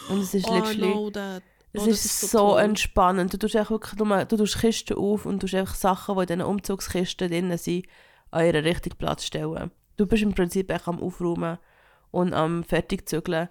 Und 0.09 0.21
es 0.21 0.33
ist 0.33 0.49
literally... 0.49 0.91
know 0.91 1.09
that. 1.09 1.43
Es 1.73 1.83
Oh, 1.83 1.87
ist, 1.87 2.03
das 2.03 2.31
so, 2.31 2.37
toll. 2.37 2.61
entspannend. 2.63 3.31
Du 3.33 3.37
tust 3.37 3.55
einfach 3.55 3.71
wirklich 3.71 3.95
nur, 3.97 4.25
du 4.25 4.35
tust 4.35 4.59
Kisten 4.59 4.97
auf 4.97 5.25
und 5.25 5.39
tust 5.39 5.55
einfach 5.55 5.75
Sachen, 5.75 6.15
die 6.15 6.21
in 6.21 6.27
diesen 6.27 6.41
Umzugskisten 6.41 7.29
drin 7.29 7.57
sind, 7.57 7.85
an 8.31 8.45
ihren 8.45 8.65
richtigen 8.65 8.97
Platz 8.97 9.23
stellen. 9.23 9.71
Du 9.95 10.05
bist 10.05 10.23
im 10.23 10.33
Prinzip 10.33 10.69
echt 10.69 10.87
am 10.89 11.01
Aufräumen 11.01 11.59
und 12.11 12.33
am 12.33 12.65
Fertigzügeln. 12.65 13.47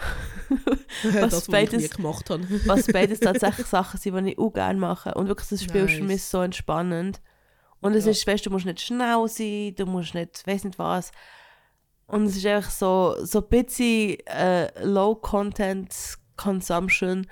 das, 1.02 1.14
was 1.14 1.32
was 1.32 1.42
ich 1.48 1.52
beides- 1.52 1.90
habe. 1.98 2.48
Was 2.66 2.86
beides 2.86 3.20
tatsächlich 3.28 3.66
Sachen 3.66 3.98
sind, 4.00 4.24
die 4.24 4.32
ich 4.32 4.38
auch 4.38 4.50
gerne 4.52 4.78
mache. 4.78 5.14
Und 5.14 5.28
wirklich, 5.28 5.48
das 5.48 5.62
Spiel 5.62 5.82
ist 5.84 5.92
für 5.92 6.00
Nice. 6.00 6.08
mich 6.08 6.22
so 6.24 6.40
entspannend. 6.42 7.20
Und 7.80 7.94
es 7.94 8.04
Ja. 8.04 8.10
ist, 8.10 8.26
weißt 8.26 8.44
du, 8.46 8.50
musst 8.50 8.66
nicht 8.66 8.80
schnell 8.80 9.26
sein, 9.28 9.74
du 9.76 9.86
musst 9.86 10.14
nicht, 10.14 10.46
weiß 10.46 10.64
nicht 10.64 10.78
was. 10.78 11.12
Und 12.06 12.24
es 12.26 12.36
ist 12.36 12.46
einfach 12.46 12.70
so, 12.70 13.16
so 13.22 13.40
ein 13.40 13.48
bisschen 13.48 14.18
äh, 14.26 14.84
Low-Content-Consumption. 14.84 17.26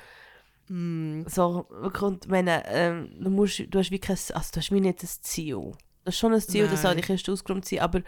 Mm, 0.68 1.22
So, 1.26 1.66
und 2.02 2.28
meine, 2.28 2.62
ähm, 2.68 3.10
du, 3.20 3.30
musst, 3.30 3.62
du 3.68 3.78
hast 3.78 3.90
wie 3.90 3.98
kein, 3.98 4.16
also 4.16 4.50
du 4.52 4.60
hast 4.60 4.70
wie 4.72 4.80
nicht 4.80 5.02
das 5.02 5.20
Ziel. 5.22 5.72
Das 6.04 6.14
ist 6.14 6.20
schon 6.20 6.32
ein 6.32 6.40
Ziel, 6.40 6.66
Nein. 6.66 6.86
auch 6.86 6.94
die 6.94 7.00
Kiste 7.02 7.32
ausgeräumt 7.32 7.64
sein, 7.64 7.80
aber 7.80 8.02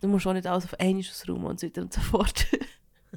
du 0.00 0.08
musst 0.08 0.26
auch 0.26 0.32
nicht 0.32 0.46
alles 0.46 0.64
auf 0.64 0.78
einmal 0.78 1.00
ausräumen 1.02 1.44
und 1.46 1.60
so 1.60 1.66
weiter 1.66 1.82
und 1.82 1.92
so 1.92 2.00
fort. 2.00 2.46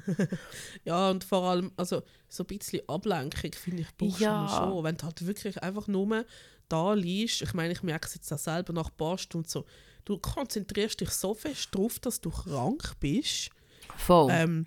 ja, 0.84 1.10
und 1.10 1.24
vor 1.24 1.42
allem, 1.44 1.72
also 1.76 2.02
so 2.28 2.44
ein 2.44 2.46
bisschen 2.46 2.88
Ablenkung, 2.88 3.52
finde 3.52 3.82
ich, 3.82 3.96
brauchst 3.96 4.20
Ja. 4.20 4.48
schon. 4.48 4.84
Wenn 4.84 4.96
du 4.96 5.04
halt 5.04 5.26
wirklich 5.26 5.62
einfach 5.62 5.86
nur 5.86 6.24
da 6.68 6.94
liegst, 6.94 7.42
ich 7.42 7.54
meine, 7.54 7.72
ich 7.72 7.82
merke 7.82 8.06
es 8.06 8.14
jetzt 8.14 8.32
auch 8.32 8.38
selber 8.38 8.72
nach 8.72 8.90
ein 8.90 8.96
paar 8.96 9.18
Stunden 9.18 9.48
so, 9.48 9.64
du 10.04 10.18
konzentrierst 10.18 11.00
dich 11.00 11.10
so 11.10 11.34
fest 11.34 11.68
drauf, 11.72 11.98
dass 12.00 12.20
du 12.20 12.30
krank 12.30 12.94
bist, 13.00 13.50
Voll. 13.96 14.28
ähm, 14.30 14.66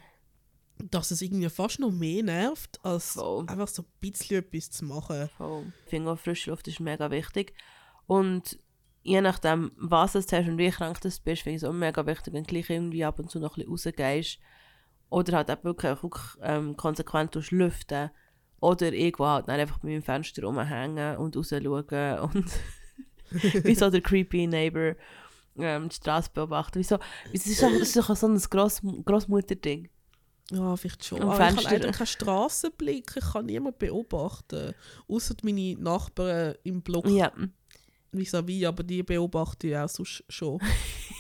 dass 0.78 1.12
es 1.12 1.22
irgendwie 1.22 1.50
fast 1.50 1.80
noch 1.80 1.92
mehr 1.92 2.24
nervt, 2.24 2.80
als 2.84 3.14
Voll. 3.14 3.46
einfach 3.48 3.68
so 3.68 3.82
ein 3.84 3.88
bisschen 4.00 4.38
etwas 4.40 4.72
zu 4.72 4.86
machen. 4.86 5.30
Voll. 5.38 5.74
Ich 5.86 5.90
finde 5.90 6.12
auch, 6.12 6.20
frische 6.20 6.52
Luft 6.52 6.68
ist 6.68 6.80
mega 6.80 7.12
wichtig. 7.12 7.54
Und 8.08 8.58
je 9.04 9.22
nachdem, 9.22 9.72
was 9.78 10.14
du 10.14 10.20
hast 10.20 10.32
und 10.34 10.58
wie 10.58 10.70
krank 10.70 11.02
du 11.02 11.10
bist, 11.10 11.42
finde 11.42 11.50
ich 11.50 11.56
es 11.58 11.64
auch 11.64 11.74
mega 11.74 12.06
wichtig, 12.06 12.34
wenn 12.34 12.44
du 12.44 12.50
gleich 12.50 12.70
irgendwie 12.70 13.04
ab 13.04 13.20
und 13.20 13.30
zu 13.30 13.40
noch 13.40 13.58
ein 13.58 13.66
bisschen 13.66 13.94
rausgehst. 13.94 14.40
Oder 15.10 15.38
halt 15.38 15.50
auch 15.52 15.64
wirklich, 15.64 16.04
wirklich 16.04 16.24
ähm, 16.42 16.78
konsequent 16.78 17.36
durch 17.36 17.52
lüften. 17.52 18.12
Oder 18.62 18.92
irgendwo 18.94 19.26
halt 19.26 19.48
dann 19.48 19.60
einfach 19.60 19.80
bei 19.80 19.88
meinem 19.90 20.04
Fenster 20.04 20.44
rumhängen 20.44 21.18
und 21.18 21.36
rausschauen 21.36 22.20
und 22.34 22.46
wie 23.64 23.76
so 23.76 23.90
der 23.90 24.02
creepy 24.02 24.48
Neighbor 24.48 24.96
ähm, 25.58 25.90
die 25.90 25.96
Straße 25.96 26.30
beobachten. 26.34 26.80
Wieso? 26.80 27.00
Das 27.32 27.46
ist 27.46 27.62
doch, 27.62 27.70
das 27.72 27.82
ist 27.82 27.98
doch 27.98 28.16
so 28.16 28.28
ein 28.28 28.38
Gross, 28.50 28.82
Grossmutter-Ding. 29.06 29.90
Ja, 30.52 30.76
vielleicht 30.76 31.06
schon. 31.06 31.22
Aber 31.22 31.34
ich 31.34 31.40
habe 31.40 31.54
Fenster. 31.54 31.72
leider 31.72 31.92
keinen 31.92 32.08
Strassenblick, 32.08 33.14
ich 33.16 33.24
kann 33.32 33.46
niemanden 33.46 33.78
beobachten. 33.78 34.74
Außer 35.08 35.36
meine 35.44 35.76
Nachbarn 35.78 36.56
im 36.64 36.82
Block 36.82 37.08
Ja. 37.08 37.32
vis-à-vis, 38.12 38.66
aber 38.66 38.84
die 38.84 39.04
beobachte 39.04 39.68
ich 39.68 39.78
auch 39.78 39.88
sonst 39.90 40.24
schon. 40.28 40.60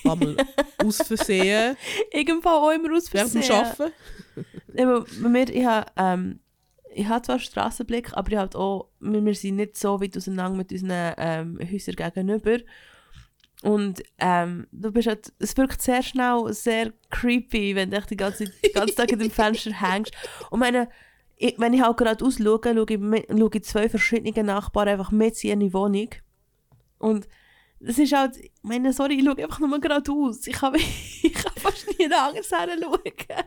Einmal 0.03 0.37
aus 0.77 0.97
Versehen, 0.97 1.75
Irgendwo 2.11 2.49
auch 2.49 2.71
immer 2.71 2.95
aus 2.95 3.13
während 3.13 3.33
dem 3.33 3.43
Versehen. 3.43 3.65
Arbeiten. 3.65 3.93
Eben, 4.75 5.05
bei 5.23 5.29
mir, 5.29 5.49
ich 5.49 5.65
habe 5.65 5.91
ähm, 5.97 6.39
ich 6.93 7.07
habe 7.07 7.21
zwar 7.21 7.39
Strassenblick, 7.39 8.13
aber 8.13 8.31
ich 8.31 8.37
habe 8.37 8.57
auch, 8.57 8.89
wir, 8.99 9.23
wir 9.23 9.35
sind 9.35 9.57
nicht 9.57 9.77
so 9.77 10.01
weit 10.01 10.17
auseinander 10.17 10.57
mit 10.57 10.71
unseren 10.71 11.13
ähm, 11.17 11.59
Häusern 11.71 11.95
gegenüber. 11.95 12.57
Und 13.61 14.01
ähm, 14.19 14.67
du 14.71 14.91
bist 14.91 15.07
halt, 15.07 15.33
es 15.39 15.55
wirkt 15.57 15.81
sehr 15.81 16.01
schnell 16.01 16.53
sehr 16.53 16.93
creepy, 17.09 17.75
wenn 17.75 17.91
du 17.91 17.97
echt 17.97 18.09
die 18.09 18.17
ganze, 18.17 18.45
den 18.45 18.73
ganzen 18.73 18.95
Tag 18.95 19.11
in 19.11 19.19
dem 19.19 19.31
Fenster 19.31 19.71
hängst. 19.71 20.13
Und 20.49 20.59
meine, 20.59 20.89
ich, 21.35 21.55
wenn 21.57 21.73
ich 21.73 21.81
halt 21.81 21.97
gerade 21.97 22.23
ausschaue, 22.23 22.59
schaue 22.63 22.85
ich, 22.89 23.27
schaue 23.29 23.49
ich 23.53 23.63
zwei 23.63 23.89
verschiedene 23.89 24.43
Nachbarn 24.43 24.87
einfach 24.87 25.11
mit 25.11 25.43
in 25.43 25.61
ihre 25.61 25.73
Wohnung. 25.73 26.09
Und 26.99 27.27
das 27.79 27.97
ist 27.97 28.13
halt, 28.13 28.37
ich 28.37 28.51
meine, 28.61 28.91
sorry, 28.93 29.15
ich 29.15 29.25
schaue 29.25 29.37
einfach 29.41 29.59
nur 29.59 29.79
geradeaus. 29.79 30.45
Ich 30.47 30.55
kann, 30.55 30.75
ich 31.23 31.33
kann 31.33 31.53
fast 31.55 31.87
nie 31.97 32.11
anders 32.11 32.49
hinschauen. 32.49 33.45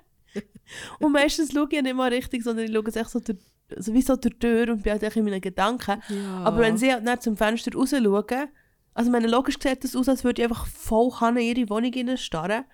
Und 1.01 1.13
meistens 1.13 1.53
schaue 1.53 1.67
ich 1.69 1.77
ja 1.77 1.83
nicht 1.83 1.95
mal 1.95 2.11
richtig, 2.13 2.43
sondern 2.43 2.65
ich 2.67 2.73
schaue 2.73 2.85
es 2.89 2.97
echt 2.97 3.11
so, 3.11 3.21
durch, 3.21 3.39
also 3.77 3.93
wie 3.93 4.03
so 4.03 4.17
durch 4.17 4.35
die 4.35 4.39
Tür 4.39 4.73
und 4.73 4.83
bin 4.83 4.93
halt 4.93 5.03
echt 5.03 5.17
in 5.17 5.25
meinen 5.25 5.41
Gedanken. 5.41 6.03
Ja. 6.09 6.45
Aber 6.45 6.59
wenn 6.61 6.79
sie 6.79 6.93
halt 6.93 7.05
nicht 7.05 7.23
zum 7.23 7.37
Fenster 7.37 7.73
raus 7.75 7.91
schauen, 7.91 8.49
also 8.95 9.11
meine, 9.11 9.27
logisch 9.27 9.59
sieht 9.63 9.85
das 9.85 9.97
aus, 9.97 10.09
als 10.09 10.25
würde 10.25 10.43
ich 10.43 10.49
einfach 10.49 10.67
voll 10.67 11.13
in 11.37 11.39
ihre 11.39 11.69
Wohnung 11.71 12.17
starren. 12.17 12.65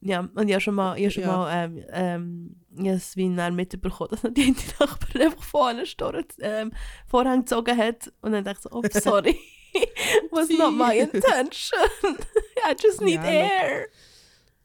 Ja, 0.00 0.28
und 0.34 0.48
ich 0.48 0.54
habe 0.54 0.60
schon 0.60 0.74
mal, 0.74 0.96
ich 0.98 1.04
habe 1.04 1.12
schon 1.12 1.22
Ja. 1.22 1.36
mal 1.36 1.64
ähm, 1.64 1.84
ähm, 1.92 2.56
ich 2.74 2.86
habe 2.86 2.96
es 2.96 3.16
wie 3.16 3.34
dann 3.36 3.54
mitbekommen, 3.54 4.10
dass 4.10 4.22
die 4.32 4.54
Nachbarin 4.80 5.22
einfach 5.22 5.42
vorne 5.42 5.86
Store 5.86 6.24
ähm, 6.40 6.72
Vorhang 7.06 7.40
gezogen 7.40 7.76
hat. 7.76 8.12
Und 8.20 8.32
dann 8.32 8.42
dachte 8.44 8.60
ich 8.64 8.70
so, 8.70 8.78
oh, 8.78 8.82
sorry. 9.00 9.38
Was 10.30 10.48
not 10.50 10.72
my 10.74 10.94
intention. 10.98 11.78
I 12.64 12.74
just 12.80 13.00
need 13.00 13.20
Ja, 13.22 13.30
air. 13.30 13.88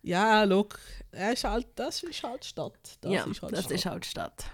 ja, 0.03 0.43
look, 0.43 0.79
er 1.11 1.33
ist 1.33 1.43
halt, 1.43 1.67
das 1.75 2.03
ist 2.03 2.23
halt 2.23 2.45
Stadt. 2.45 2.97
Das 3.01 3.11
ja, 3.11 3.23
ist 3.23 3.41
halt 3.41 3.53
das 3.53 3.59
Stadt. 3.65 3.71
ist 3.71 3.85
halt 3.85 4.05
Stadt. 4.05 4.45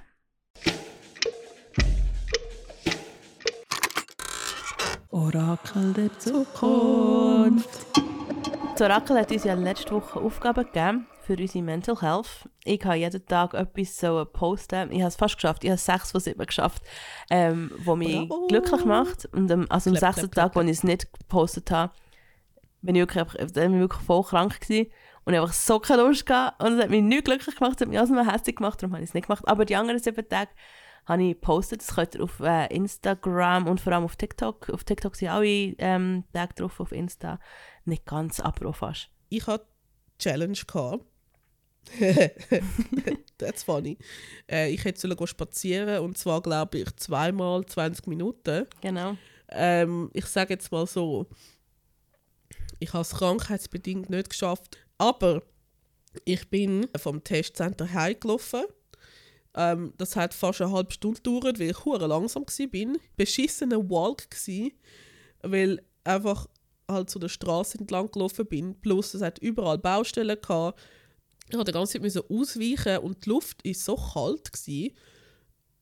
Orakel 5.09 5.93
der 5.93 6.19
Zukunft. 6.19 7.69
Das 8.73 8.81
Orakel 8.81 9.17
hat 9.19 9.31
uns 9.31 9.43
ja 9.43 9.53
letzte 9.53 9.91
Woche 9.91 10.19
Aufgaben 10.19 10.65
gegeben 10.65 11.07
für 11.23 11.37
unsere 11.37 11.63
Mental 11.63 11.99
Health. 12.01 12.49
Ich 12.63 12.83
habe 12.83 12.97
jeden 12.97 13.25
Tag 13.25 13.53
etwas 13.53 13.97
so 13.97 14.25
posten. 14.25 14.91
Ich 14.91 14.99
habe 14.99 15.07
es 15.07 15.15
fast 15.15 15.35
geschafft. 15.35 15.63
Ich 15.63 15.69
habe 15.69 15.79
sechs 15.79 16.11
von 16.11 16.21
sieben 16.21 16.45
geschafft, 16.45 16.83
ähm, 17.29 17.71
wo 17.79 17.95
mich 17.95 18.27
Bravo. 18.27 18.47
glücklich 18.47 18.85
macht. 18.85 19.25
Und 19.33 19.49
ähm, 19.49 19.65
also 19.69 19.89
am 19.89 19.95
sechsten 19.95 20.29
Tag, 20.31 20.55
wo 20.55 20.61
ich 20.61 20.69
es 20.69 20.83
nicht 20.83 21.11
gepostet 21.13 21.71
habe, 21.71 21.93
bin 22.81 22.95
ich 22.95 23.01
wirklich, 23.01 23.51
dann 23.53 23.71
bin 23.71 23.75
ich 23.75 23.79
wirklich 23.79 24.03
voll 24.03 24.23
krank 24.23 24.59
gewesen. 24.59 24.91
Und 25.25 25.33
ich 25.33 25.37
habe 25.37 25.47
einfach 25.47 25.53
so 25.53 25.79
keine 25.79 26.03
Lust 26.03 26.25
gehabt. 26.25 26.61
Und 26.61 26.73
es 26.73 26.83
hat 26.83 26.89
mich 26.89 27.01
nicht 27.01 27.25
glücklich 27.25 27.55
gemacht, 27.55 27.75
es 27.75 27.81
hat 27.81 27.87
mich 27.87 27.99
auch 27.99 28.05
so 28.05 28.15
hässlich 28.15 28.57
gemacht, 28.57 28.81
darum 28.81 28.93
habe 28.93 29.03
ich 29.03 29.09
es 29.09 29.13
nicht 29.13 29.27
gemacht. 29.27 29.47
Aber 29.47 29.65
die 29.65 29.75
anderen 29.75 29.99
sieben 29.99 30.27
Tage 30.27 30.51
habe 31.05 31.23
ich 31.23 31.33
gepostet. 31.33 31.81
Das 31.81 31.95
könnt 31.95 32.15
ihr 32.15 32.23
auf 32.23 32.39
äh, 32.41 32.67
Instagram 32.73 33.67
und 33.67 33.79
vor 33.79 33.93
allem 33.93 34.03
auf 34.03 34.15
TikTok. 34.15 34.69
Auf 34.69 34.83
TikTok 34.83 35.15
sind 35.15 35.29
alle 35.29 35.47
ähm, 35.47 36.25
Tage 36.33 36.53
drauf, 36.55 36.79
auf 36.79 36.91
Insta. 36.91 37.39
Nicht 37.85 38.05
ganz, 38.05 38.39
aber 38.39 38.69
auch 38.69 38.75
fast. 38.75 39.09
Ich 39.29 39.47
hatte 39.47 39.65
Challenge 40.19 40.57
gehabt. 40.67 41.05
That's 43.37 43.63
funny. 43.63 43.97
Äh, 44.49 44.71
ich 44.71 44.83
hätte 44.85 44.99
sollen 44.99 45.27
spazieren 45.27 45.99
und 45.99 46.17
zwar 46.17 46.41
glaube 46.41 46.79
ich 46.79 46.95
zweimal 46.95 47.65
20 47.65 48.07
Minuten. 48.07 48.67
Genau. 48.81 49.17
Ähm, 49.49 50.09
ich 50.13 50.25
sage 50.25 50.53
jetzt 50.53 50.71
mal 50.71 50.87
so, 50.87 51.27
ich 52.79 52.91
habe 52.93 53.01
es 53.01 53.11
krankheitsbedingt 53.11 54.09
nicht 54.09 54.29
geschafft, 54.29 54.77
aber 54.97 55.43
ich 56.25 56.49
bin 56.49 56.87
vom 56.97 57.23
Testcenter 57.23 57.91
heimgelaufen. 57.91 58.63
Ähm, 59.55 59.93
das 59.97 60.15
hat 60.15 60.33
fast 60.33 60.61
eine 60.61 60.71
halbe 60.71 60.91
Stunde 60.91 61.21
gedauert, 61.21 61.59
weil 61.59 61.69
ich 61.69 61.85
hure 61.85 62.07
langsam 62.07 62.43
war. 62.43 62.97
Beschissener 63.15 63.89
Walk 63.89 64.29
gsi, 64.31 64.73
weil 65.41 65.81
einfach 66.03 66.47
halt 66.89 67.09
zu 67.09 67.19
der 67.19 67.29
Straße 67.29 67.77
entlang 67.79 68.11
gelaufen 68.11 68.45
bin. 68.45 68.79
Plus 68.81 69.13
es 69.13 69.21
hat 69.21 69.39
überall 69.39 69.77
Baustellen 69.77 70.37
gehabt. 70.41 70.79
Ich 71.49 71.55
musste 71.55 71.71
die 71.71 71.77
ganze 71.77 72.01
Zeit 72.01 72.23
ausweichen 72.29 72.97
und 72.99 73.25
die 73.25 73.29
Luft 73.29 73.61
ist 73.63 73.83
so 73.85 73.95
kalt 73.95 74.51
gsi. 74.51 74.93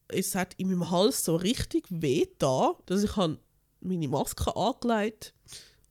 Es 0.08 0.36
hat 0.36 0.54
in 0.56 0.68
meinem 0.68 0.90
Hals 0.92 1.24
so 1.24 1.36
richtig 1.36 1.86
weh 1.90 2.28
da, 2.38 2.76
dass 2.86 3.04
ich 3.04 3.16
meine 3.80 4.08
Maske 4.08 4.56
angelegt 4.56 5.34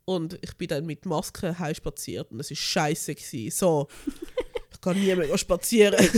und 0.05 0.39
ich 0.43 0.55
bin 0.57 0.69
dann 0.69 0.87
mit 0.87 1.07
Maske 1.07 1.59
heim 1.59 1.75
spaziert 1.75 2.31
und 2.31 2.41
es 2.41 2.51
ist 2.51 2.59
scheiße. 2.59 3.15
So, 3.51 3.89
ich 4.73 4.81
kann 4.81 4.99
nie 4.99 5.15
mehr 5.15 5.39
spazieren. 5.39 6.05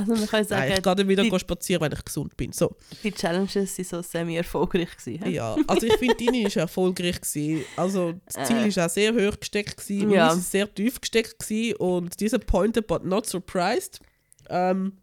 Also 0.00 0.14
man 0.14 0.26
kann 0.26 0.44
sagen, 0.44 0.60
Nein, 0.68 0.72
ich 0.78 0.82
gehe 0.82 0.94
dann 0.94 1.08
wieder 1.08 1.22
die- 1.22 1.38
spazieren, 1.38 1.82
wenn 1.82 1.92
ich 1.92 2.04
gesund 2.04 2.36
bin. 2.36 2.52
So. 2.52 2.74
die 3.02 3.12
Challenges 3.12 3.74
sind 3.76 3.88
so 3.88 4.02
semi-erfolgreich 4.02 4.96
gewesen. 4.96 5.30
Ja, 5.30 5.56
also 5.66 5.86
ich 5.86 5.96
finde, 5.96 6.16
deine 6.16 6.44
war 6.44 6.56
erfolgreich. 6.62 7.20
Gewesen. 7.20 7.64
Also 7.76 8.14
das 8.26 8.46
Ziel 8.48 8.56
Äh. 8.56 8.76
war 8.76 8.86
auch 8.86 8.90
sehr 8.90 9.12
hoch 9.14 9.38
gesteckt, 9.40 9.76
gewesen, 9.76 10.10
Ja. 10.10 10.32
ist 10.32 10.50
sehr 10.50 10.72
tief 10.74 11.00
gesteckt 11.00 11.38
gewesen 11.38 11.76
und 11.76 12.20
disappointed 12.20 12.86
but 12.86 13.04
not 13.04 13.26
surprised. 13.26 14.00
Um, 14.48 14.98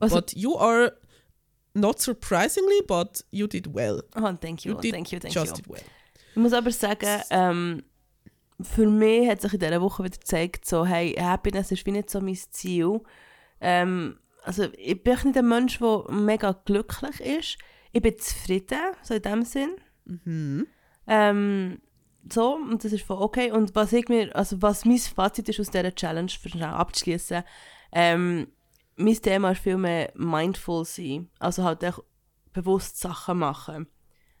Also- 0.00 0.16
but 0.16 0.32
you 0.34 0.56
are 0.58 0.92
not 1.74 2.00
surprisingly, 2.00 2.80
but 2.86 3.24
you 3.30 3.46
did 3.46 3.72
well. 3.74 4.02
Oh, 4.16 4.32
thank 4.40 4.64
you, 4.64 4.72
You 4.74 4.80
did 4.80 4.92
thank 4.94 5.12
you, 5.12 5.18
thank 5.20 5.34
just 5.34 5.56
you. 5.58 5.62
did 5.62 5.68
well. 5.68 5.82
Ich 6.32 6.36
muss 6.36 6.52
aber 6.52 6.70
sagen, 6.72 7.06
ähm, 7.30 7.82
für 8.60 8.86
mich 8.88 9.28
hat 9.28 9.40
sich 9.40 9.52
in 9.54 9.60
dieser 9.60 9.80
Woche 9.80 10.02
wieder 10.02 10.16
gezeigt, 10.18 10.66
so, 10.66 10.84
hey, 10.84 11.12
Happiness 11.12 11.70
ist 11.70 11.86
wie 11.86 11.92
nicht 11.92 12.10
so 12.10 12.20
mein 12.20 12.36
Ziel. 12.50 13.00
Ähm, 13.60 14.18
also 14.48 14.64
ich 14.78 15.02
bin 15.02 15.18
nicht 15.24 15.36
ein 15.36 15.46
Mensch, 15.46 15.78
der 15.78 16.04
mega 16.08 16.52
glücklich 16.64 17.20
ist. 17.20 17.58
Ich 17.92 18.00
bin 18.00 18.18
zufrieden, 18.18 18.94
so 19.02 19.12
in 19.12 19.20
dem 19.20 19.44
Sinn. 19.44 19.76
Mhm. 20.06 20.66
Ähm, 21.06 21.82
so, 22.32 22.54
und 22.54 22.82
das 22.82 22.94
ist 22.94 23.04
voll 23.04 23.20
okay. 23.20 23.52
Und 23.52 23.74
was 23.74 23.92
ich 23.92 24.08
mir, 24.08 24.34
also 24.34 24.62
was 24.62 24.86
mein 24.86 24.96
Fazit 24.96 25.50
ist 25.50 25.60
aus 25.60 25.70
dieser 25.70 25.94
Challenge, 25.94 26.30
für 26.30 26.48
schnell 26.48 26.64
abzuschließen, 26.64 27.44
ähm, 27.92 28.48
mein 28.96 29.20
Thema 29.20 29.50
ist 29.50 29.60
viel 29.60 29.76
mehr 29.76 30.12
mindful 30.14 30.86
sein. 30.86 31.28
Also 31.38 31.64
halt 31.64 31.84
auch 31.84 32.02
bewusst 32.54 32.98
Sachen 32.98 33.40
machen. 33.40 33.86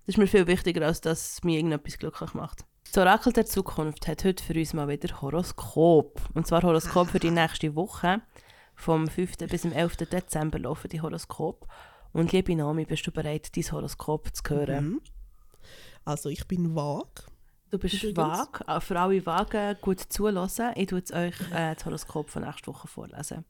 Das 0.06 0.14
ist 0.14 0.18
mir 0.18 0.26
viel 0.26 0.46
wichtiger, 0.46 0.86
als 0.86 1.02
dass 1.02 1.44
mir 1.44 1.58
irgendetwas 1.58 1.98
glücklich 1.98 2.32
macht. 2.32 2.64
Das 2.86 2.96
Orakel 2.96 3.34
der 3.34 3.44
Zukunft 3.44 4.08
hat 4.08 4.24
heute 4.24 4.42
für 4.42 4.54
uns 4.54 4.72
mal 4.72 4.88
wieder 4.88 5.20
Horoskop. 5.20 6.18
Und 6.32 6.46
zwar 6.46 6.62
Horoskop 6.62 7.08
für 7.08 7.20
die 7.20 7.30
nächste 7.30 7.74
Woche. 7.74 8.22
Vom 8.78 9.08
5. 9.08 9.38
bis 9.38 9.62
zum 9.62 9.72
11. 9.72 9.96
Dezember 9.96 10.60
laufen 10.60 10.88
die 10.88 11.02
Horoskop. 11.02 11.66
Und 12.12 12.30
liebe 12.30 12.54
Naomi, 12.54 12.84
bist 12.84 13.04
du 13.08 13.10
bereit, 13.10 13.54
dein 13.56 13.72
Horoskop 13.72 14.28
zu 14.32 14.42
hören? 14.48 14.84
Mhm. 14.84 15.00
Also 16.04 16.28
ich 16.28 16.46
bin 16.46 16.76
vag. 16.76 17.26
Du 17.70 17.78
bist 17.78 17.94
Übrigens. 18.04 18.16
vage. 18.16 18.68
Auch 18.68 18.80
Für 18.80 19.00
alle 19.00 19.26
Wagen 19.26 19.76
gut 19.80 20.00
zulassen. 20.00 20.70
Ich 20.76 20.86
tue 20.86 21.02
euch 21.12 21.34
äh, 21.52 21.74
das 21.74 21.84
Horoskop 21.84 22.30
von 22.30 22.44
nächster 22.44 22.68
Woche 22.72 22.86
vorlesen. 22.86 23.44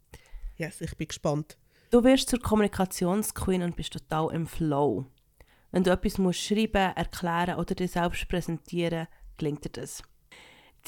Yes, 0.57 0.81
ich 0.81 0.97
bin 0.97 1.09
gespannt. 1.09 1.59
Du 1.91 2.03
wirst 2.03 2.31
zur 2.31 2.41
Kommunikationsqueen 2.41 3.62
und 3.62 3.77
bist 3.77 3.93
total 3.93 4.35
im 4.35 4.47
Flow. 4.47 5.05
Wenn 5.71 5.85
du 5.85 5.91
etwas 5.91 6.17
musst 6.17 6.41
schreiben, 6.41 6.97
erklären 6.97 7.59
oder 7.59 7.75
dir 7.75 7.87
selbst 7.87 8.27
präsentieren, 8.29 9.09
gelingt 9.37 9.67
dir 9.67 9.83
das. 9.83 10.03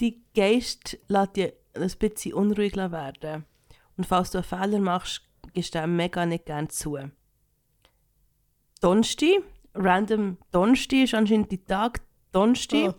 Dein 0.00 0.24
Geist 0.35 0.98
lässt 1.09 1.37
dich 1.37 1.53
ein 1.74 1.90
bisschen 1.98 2.33
unruhig 2.33 2.74
werden. 2.74 3.44
Und 4.00 4.06
falls 4.06 4.30
du 4.30 4.38
einen 4.38 4.44
Fehler 4.44 4.78
machst, 4.78 5.20
gibst 5.52 5.74
du 5.74 5.78
den 5.78 5.94
mega 5.94 6.24
nicht 6.24 6.46
gerne 6.46 6.68
zu. 6.68 6.96
Donnerstag, 8.80 9.42
random 9.74 10.38
Donnerstag 10.52 11.00
ist 11.00 11.12
anscheinend 11.12 11.52
die 11.52 11.62
Tag 11.62 12.00
Donnerstag. 12.32 12.94
Ah. 12.94 12.98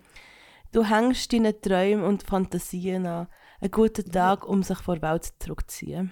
Du 0.71 0.83
hängst 0.87 1.33
deinen 1.33 1.59
Träumen 1.59 2.05
und 2.05 2.21
Fantasien 2.21 3.07
an. 3.07 3.27
Ein 3.61 3.71
guter 3.71 4.05
Tag, 4.05 4.47
um 4.47 4.61
sich 4.61 4.77
vor 4.77 4.99
der 4.99 5.09
Welt 5.09 5.33
zurückzuziehen. 5.39 6.11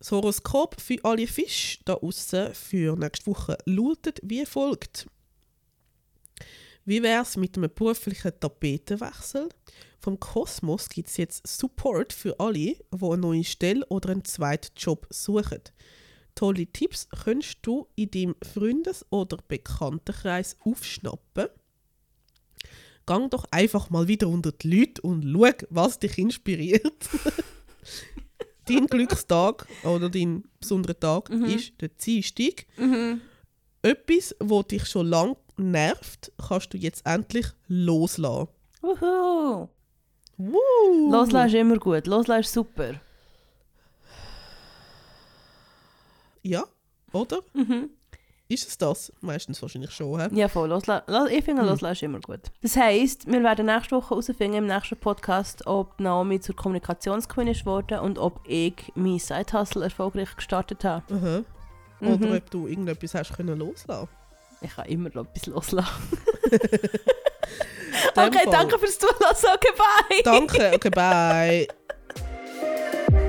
Das 0.00 0.10
Horoskop 0.10 0.80
für 0.80 0.98
alle 1.04 1.28
Fische 1.28 1.78
da 1.84 1.94
außen 1.94 2.54
für 2.54 2.96
nächste 2.96 3.28
Woche 3.28 3.56
lautet 3.66 4.18
wie 4.24 4.44
folgt. 4.46 5.06
Wie 6.86 7.02
wäre 7.02 7.22
es 7.22 7.36
mit 7.36 7.56
einem 7.56 7.68
beruflichen 7.74 8.32
Tapetenwechsel? 8.38 9.48
Vom 9.98 10.20
Kosmos 10.20 10.88
gibt 10.88 11.08
es 11.08 11.16
jetzt 11.16 11.44
Support 11.44 12.12
für 12.12 12.38
alle, 12.38 12.54
die 12.54 12.78
eine 12.92 13.16
neue 13.18 13.42
Stelle 13.42 13.84
oder 13.86 14.10
einen 14.10 14.24
zweiten 14.24 14.72
Job 14.76 15.04
suchen. 15.10 15.62
Tolle 16.36 16.66
Tipps 16.66 17.08
kannst 17.24 17.58
du 17.62 17.88
in 17.96 18.12
deinem 18.12 18.36
Freundes- 18.40 19.04
oder 19.10 19.38
Bekanntenkreis 19.48 20.56
aufschnappen. 20.60 21.48
Gang 23.04 23.30
doch 23.32 23.46
einfach 23.50 23.90
mal 23.90 24.06
wieder 24.06 24.28
unter 24.28 24.52
die 24.52 24.70
Leute 24.78 25.02
und 25.02 25.24
schau, 25.24 25.66
was 25.70 25.98
dich 25.98 26.16
inspiriert. 26.18 27.08
dein 28.68 28.86
Glückstag 28.86 29.66
oder 29.82 30.08
dein 30.08 30.44
besonderer 30.60 30.98
Tag 31.00 31.30
ist 31.30 31.72
der 31.80 31.88
Dienstag. 31.88 32.66
Etwas, 33.82 34.36
was 34.38 34.66
dich 34.68 34.86
schon 34.86 35.08
lange 35.08 35.36
nervt, 35.56 36.32
kannst 36.48 36.72
du 36.74 36.78
jetzt 36.78 37.06
endlich 37.06 37.46
loslassen. 37.68 38.48
Wuhu! 38.82 39.68
Woo! 40.38 41.10
Loslassen 41.10 41.46
ist 41.48 41.54
immer 41.54 41.78
gut. 41.78 42.06
Loslassen 42.06 42.40
ist 42.40 42.52
super. 42.52 42.94
Ja, 46.42 46.64
oder? 47.12 47.38
Ist 48.48 48.68
es 48.68 48.78
das? 48.78 49.12
Meistens 49.20 49.60
wahrscheinlich 49.60 49.90
schon. 49.90 50.20
He? 50.20 50.38
Ja, 50.38 50.48
voll. 50.48 50.68
Losla 50.68 51.02
Los- 51.08 51.30
ich 51.30 51.44
finde, 51.44 51.62
loslassen 51.62 51.92
ist 51.94 52.02
immer 52.04 52.20
gut. 52.20 52.40
Das 52.62 52.76
heisst, 52.76 53.26
wir 53.26 53.42
werden 53.42 53.66
nächste 53.66 53.96
Woche 53.96 54.10
herausfinden 54.10 54.54
im 54.58 54.66
nächsten 54.66 54.96
Podcast, 54.96 55.66
ob 55.66 55.98
Naomi 55.98 56.38
zur 56.40 56.54
Kommunikationsqueen 56.54 57.48
ist 57.48 57.66
worden 57.66 57.98
und 57.98 58.18
ob 58.18 58.40
ich 58.46 58.92
mein 58.94 59.18
Side-Hustle 59.18 59.82
erfolgreich 59.84 60.36
gestartet 60.36 60.84
habe. 60.84 61.12
Mhm. 61.12 61.44
Oder 62.08 62.36
ob 62.36 62.50
du 62.50 62.68
irgendetwas 62.68 63.14
hast 63.14 63.32
können 63.34 63.58
loslassen. 63.58 64.08
Ich 64.66 64.74
kann 64.74 64.86
immer 64.86 65.10
noch 65.14 65.26
etwas 65.26 65.46
loslassen. 65.46 66.18
okay, 68.16 68.38
Fall. 68.44 68.50
danke 68.50 68.78
fürs 68.80 68.98
Zuhören. 68.98 69.36
Okay, 69.54 69.72
bye. 69.78 70.22
Danke, 70.24 70.72
okay, 70.74 70.90
bye. 70.90 71.68